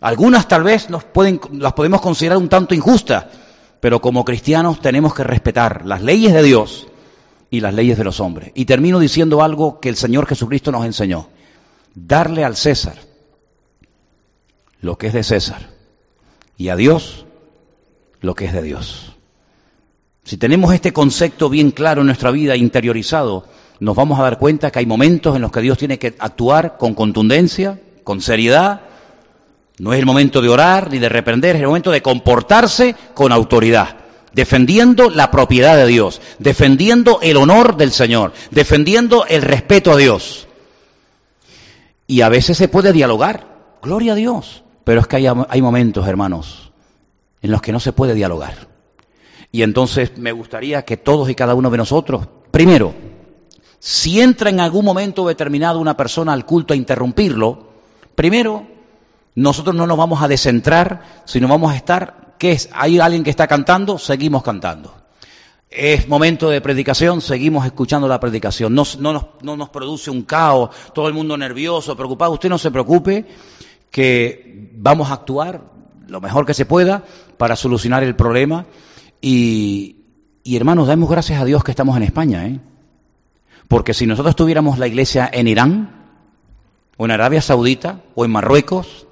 [0.00, 3.26] Algunas tal vez nos pueden, las podemos considerar un tanto injustas.
[3.80, 6.86] Pero como cristianos tenemos que respetar las leyes de Dios
[7.50, 8.52] y las leyes de los hombres.
[8.54, 11.28] Y termino diciendo algo que el Señor Jesucristo nos enseñó.
[11.94, 12.94] Darle al César
[14.80, 15.70] lo que es de César
[16.56, 17.26] y a Dios
[18.20, 19.16] lo que es de Dios.
[20.24, 23.46] Si tenemos este concepto bien claro en nuestra vida, interiorizado,
[23.80, 26.76] nos vamos a dar cuenta que hay momentos en los que Dios tiene que actuar
[26.76, 28.82] con contundencia, con seriedad.
[29.78, 33.32] No es el momento de orar ni de reprender, es el momento de comportarse con
[33.32, 33.99] autoridad.
[34.32, 40.46] Defendiendo la propiedad de Dios, defendiendo el honor del Señor, defendiendo el respeto a Dios.
[42.06, 46.06] Y a veces se puede dialogar, gloria a Dios, pero es que hay, hay momentos,
[46.06, 46.72] hermanos,
[47.42, 48.68] en los que no se puede dialogar.
[49.52, 52.94] Y entonces me gustaría que todos y cada uno de nosotros, primero,
[53.80, 57.70] si entra en algún momento determinado una persona al culto a interrumpirlo,
[58.14, 58.66] primero,
[59.34, 62.68] nosotros no nos vamos a descentrar, sino vamos a estar, ¿qué es?
[62.72, 64.94] Hay alguien que está cantando, seguimos cantando.
[65.70, 68.74] Es momento de predicación, seguimos escuchando la predicación.
[68.74, 72.32] No, no, nos, no nos produce un caos, todo el mundo nervioso, preocupado.
[72.32, 73.26] Usted no se preocupe,
[73.90, 75.62] que vamos a actuar
[76.06, 77.04] lo mejor que se pueda
[77.36, 78.66] para solucionar el problema.
[79.20, 79.96] Y,
[80.42, 82.60] y hermanos, damos gracias a Dios que estamos en España, ¿eh?
[83.68, 86.00] Porque si nosotros tuviéramos la iglesia en Irán,
[86.96, 89.06] o en Arabia Saudita, o en Marruecos,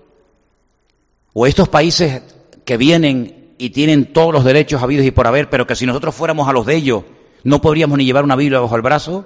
[1.40, 2.20] o estos países
[2.64, 6.12] que vienen y tienen todos los derechos habidos y por haber, pero que si nosotros
[6.12, 7.04] fuéramos a los de ellos,
[7.44, 9.24] no podríamos ni llevar una Biblia bajo el brazo,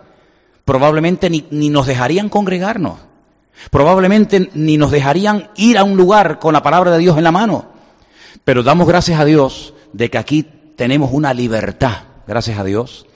[0.67, 2.99] probablemente ni, ni nos dejarían congregarnos.
[3.71, 7.33] Probablemente ni nos dejarían ir a un lugar con la palabra de Dios en la
[7.33, 7.73] mano.
[8.45, 10.43] Pero damos gracias a Dios de que aquí
[10.77, 13.07] tenemos una libertad, gracias a Dios,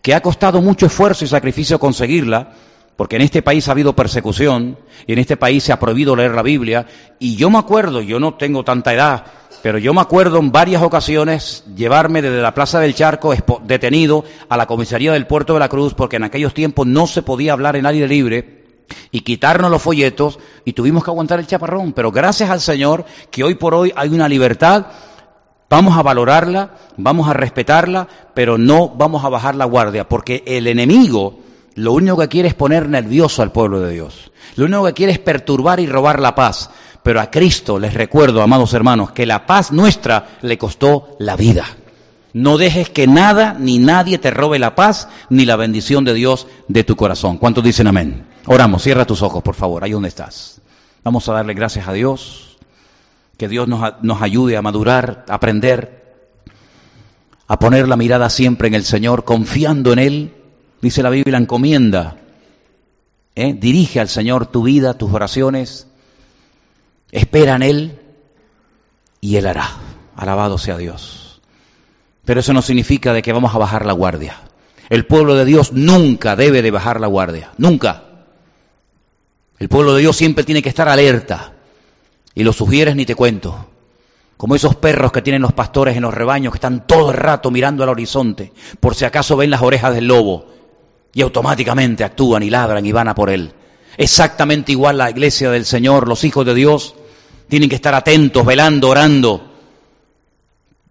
[0.00, 2.54] que ha costado mucho esfuerzo y sacrificio conseguirla,
[2.96, 6.32] porque en este país ha habido persecución y en este país se ha prohibido leer
[6.32, 6.86] la Biblia.
[7.18, 9.24] Y yo me acuerdo, yo no tengo tanta edad,
[9.62, 13.34] pero yo me acuerdo en varias ocasiones llevarme desde la Plaza del Charco
[13.64, 17.22] detenido a la comisaría del Puerto de la Cruz, porque en aquellos tiempos no se
[17.22, 18.64] podía hablar en aire libre
[19.10, 21.92] y quitarnos los folletos y tuvimos que aguantar el chaparrón.
[21.92, 24.86] Pero gracias al Señor que hoy por hoy hay una libertad
[25.68, 30.68] Vamos a valorarla, vamos a respetarla, pero no vamos a bajar la guardia, porque el
[30.68, 31.40] enemigo
[31.76, 34.32] lo único que quiere es poner nervioso al pueblo de Dios.
[34.56, 36.70] Lo único que quiere es perturbar y robar la paz.
[37.02, 41.64] Pero a Cristo les recuerdo, amados hermanos, que la paz nuestra le costó la vida.
[42.32, 46.46] No dejes que nada ni nadie te robe la paz ni la bendición de Dios
[46.68, 47.38] de tu corazón.
[47.38, 48.26] ¿Cuántos dicen amén?
[48.46, 50.60] Oramos, cierra tus ojos, por favor, ahí donde estás.
[51.04, 52.58] Vamos a darle gracias a Dios
[53.36, 56.16] que Dios nos, ayude a madurar, a aprender,
[57.46, 60.35] a poner la mirada siempre en el Señor, confiando en Él.
[60.80, 62.16] Dice la Biblia, encomienda.
[63.34, 63.54] ¿eh?
[63.54, 65.86] Dirige al Señor tu vida, tus oraciones.
[67.10, 68.00] Espera en Él
[69.20, 69.68] y Él hará.
[70.16, 71.40] Alabado sea Dios.
[72.24, 74.40] Pero eso no significa de que vamos a bajar la guardia.
[74.88, 77.52] El pueblo de Dios nunca debe de bajar la guardia.
[77.58, 78.04] Nunca.
[79.58, 81.52] El pueblo de Dios siempre tiene que estar alerta
[82.34, 83.68] y lo sugieres ni te cuento.
[84.36, 87.50] Como esos perros que tienen los pastores en los rebaños que están todo el rato
[87.50, 90.55] mirando al horizonte, por si acaso ven las orejas del lobo
[91.16, 93.50] y automáticamente actúan y ladran y van a por él.
[93.96, 96.94] Exactamente igual la iglesia del Señor, los hijos de Dios,
[97.48, 99.50] tienen que estar atentos, velando, orando,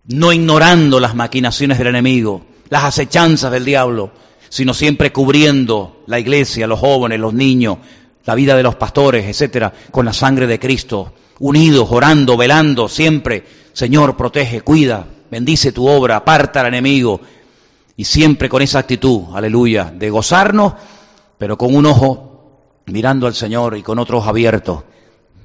[0.07, 4.13] no ignorando las maquinaciones del enemigo, las acechanzas del diablo,
[4.49, 7.77] sino siempre cubriendo la iglesia, los jóvenes, los niños,
[8.25, 13.45] la vida de los pastores, etcétera, con la sangre de Cristo, unidos, orando, velando, siempre,
[13.73, 17.21] Señor, protege, cuida, bendice tu obra, aparta al enemigo,
[17.97, 20.73] y siempre con esa actitud, aleluya, de gozarnos,
[21.37, 24.83] pero con un ojo mirando al Señor y con otro ojo abierto,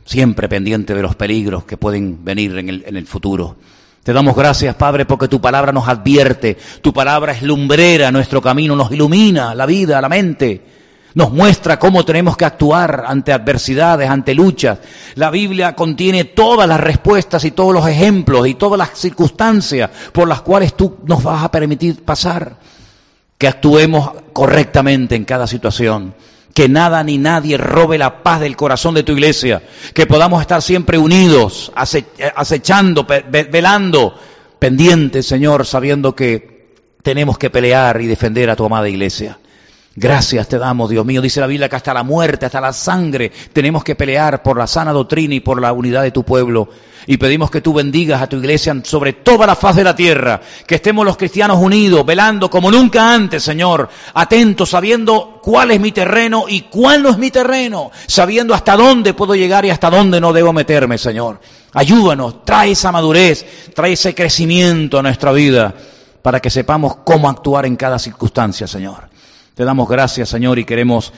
[0.04, 3.56] siempre pendiente de los peligros que pueden venir en el, en el futuro.
[4.02, 8.74] Te damos gracias, Padre, porque tu palabra nos advierte, tu palabra es lumbrera, nuestro camino
[8.74, 10.62] nos ilumina la vida, la mente
[11.14, 14.78] nos muestra cómo tenemos que actuar ante adversidades, ante luchas.
[15.14, 20.28] La Biblia contiene todas las respuestas y todos los ejemplos y todas las circunstancias por
[20.28, 22.56] las cuales tú nos vas a permitir pasar.
[23.38, 26.14] Que actuemos correctamente en cada situación.
[26.52, 29.62] Que nada ni nadie robe la paz del corazón de tu iglesia.
[29.94, 34.14] Que podamos estar siempre unidos, acechando, velando,
[34.58, 39.38] pendientes, Señor, sabiendo que tenemos que pelear y defender a tu amada iglesia.
[39.96, 41.20] Gracias te damos, Dios mío.
[41.20, 44.68] Dice la Biblia que hasta la muerte, hasta la sangre, tenemos que pelear por la
[44.68, 46.68] sana doctrina y por la unidad de tu pueblo.
[47.08, 50.40] Y pedimos que tú bendigas a tu iglesia sobre toda la faz de la tierra.
[50.64, 53.88] Que estemos los cristianos unidos, velando como nunca antes, Señor.
[54.14, 57.90] Atentos, sabiendo cuál es mi terreno y cuál no es mi terreno.
[58.06, 61.40] Sabiendo hasta dónde puedo llegar y hasta dónde no debo meterme, Señor.
[61.72, 65.74] Ayúdanos, trae esa madurez, trae ese crecimiento a nuestra vida
[66.22, 69.09] para que sepamos cómo actuar en cada circunstancia, Señor.
[69.54, 71.12] Te damos gracias, Señor, y queremos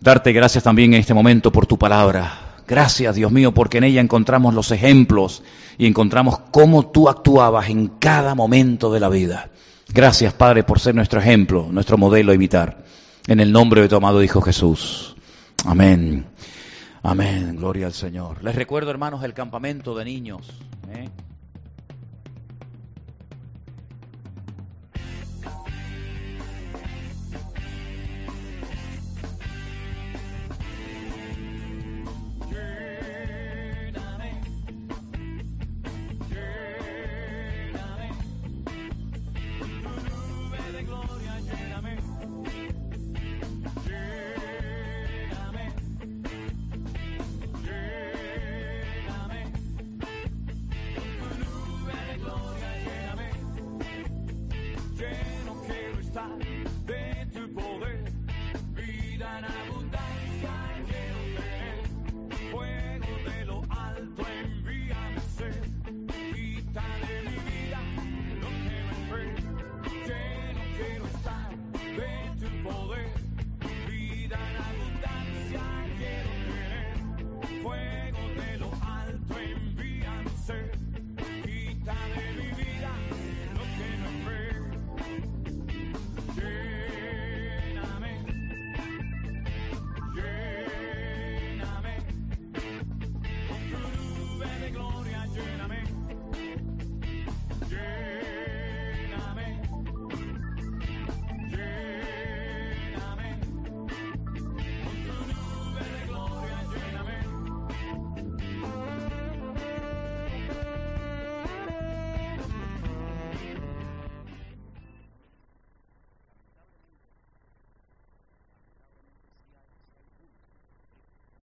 [0.00, 2.54] darte gracias también en este momento por tu palabra.
[2.66, 5.42] Gracias, Dios mío, porque en ella encontramos los ejemplos
[5.76, 9.50] y encontramos cómo tú actuabas en cada momento de la vida.
[9.92, 12.84] Gracias, Padre, por ser nuestro ejemplo, nuestro modelo a imitar.
[13.26, 15.14] En el nombre de tu amado Hijo Jesús.
[15.64, 16.26] Amén.
[17.02, 17.56] Amén.
[17.56, 18.42] Gloria al Señor.
[18.42, 20.40] Les recuerdo, hermanos, el campamento de niños.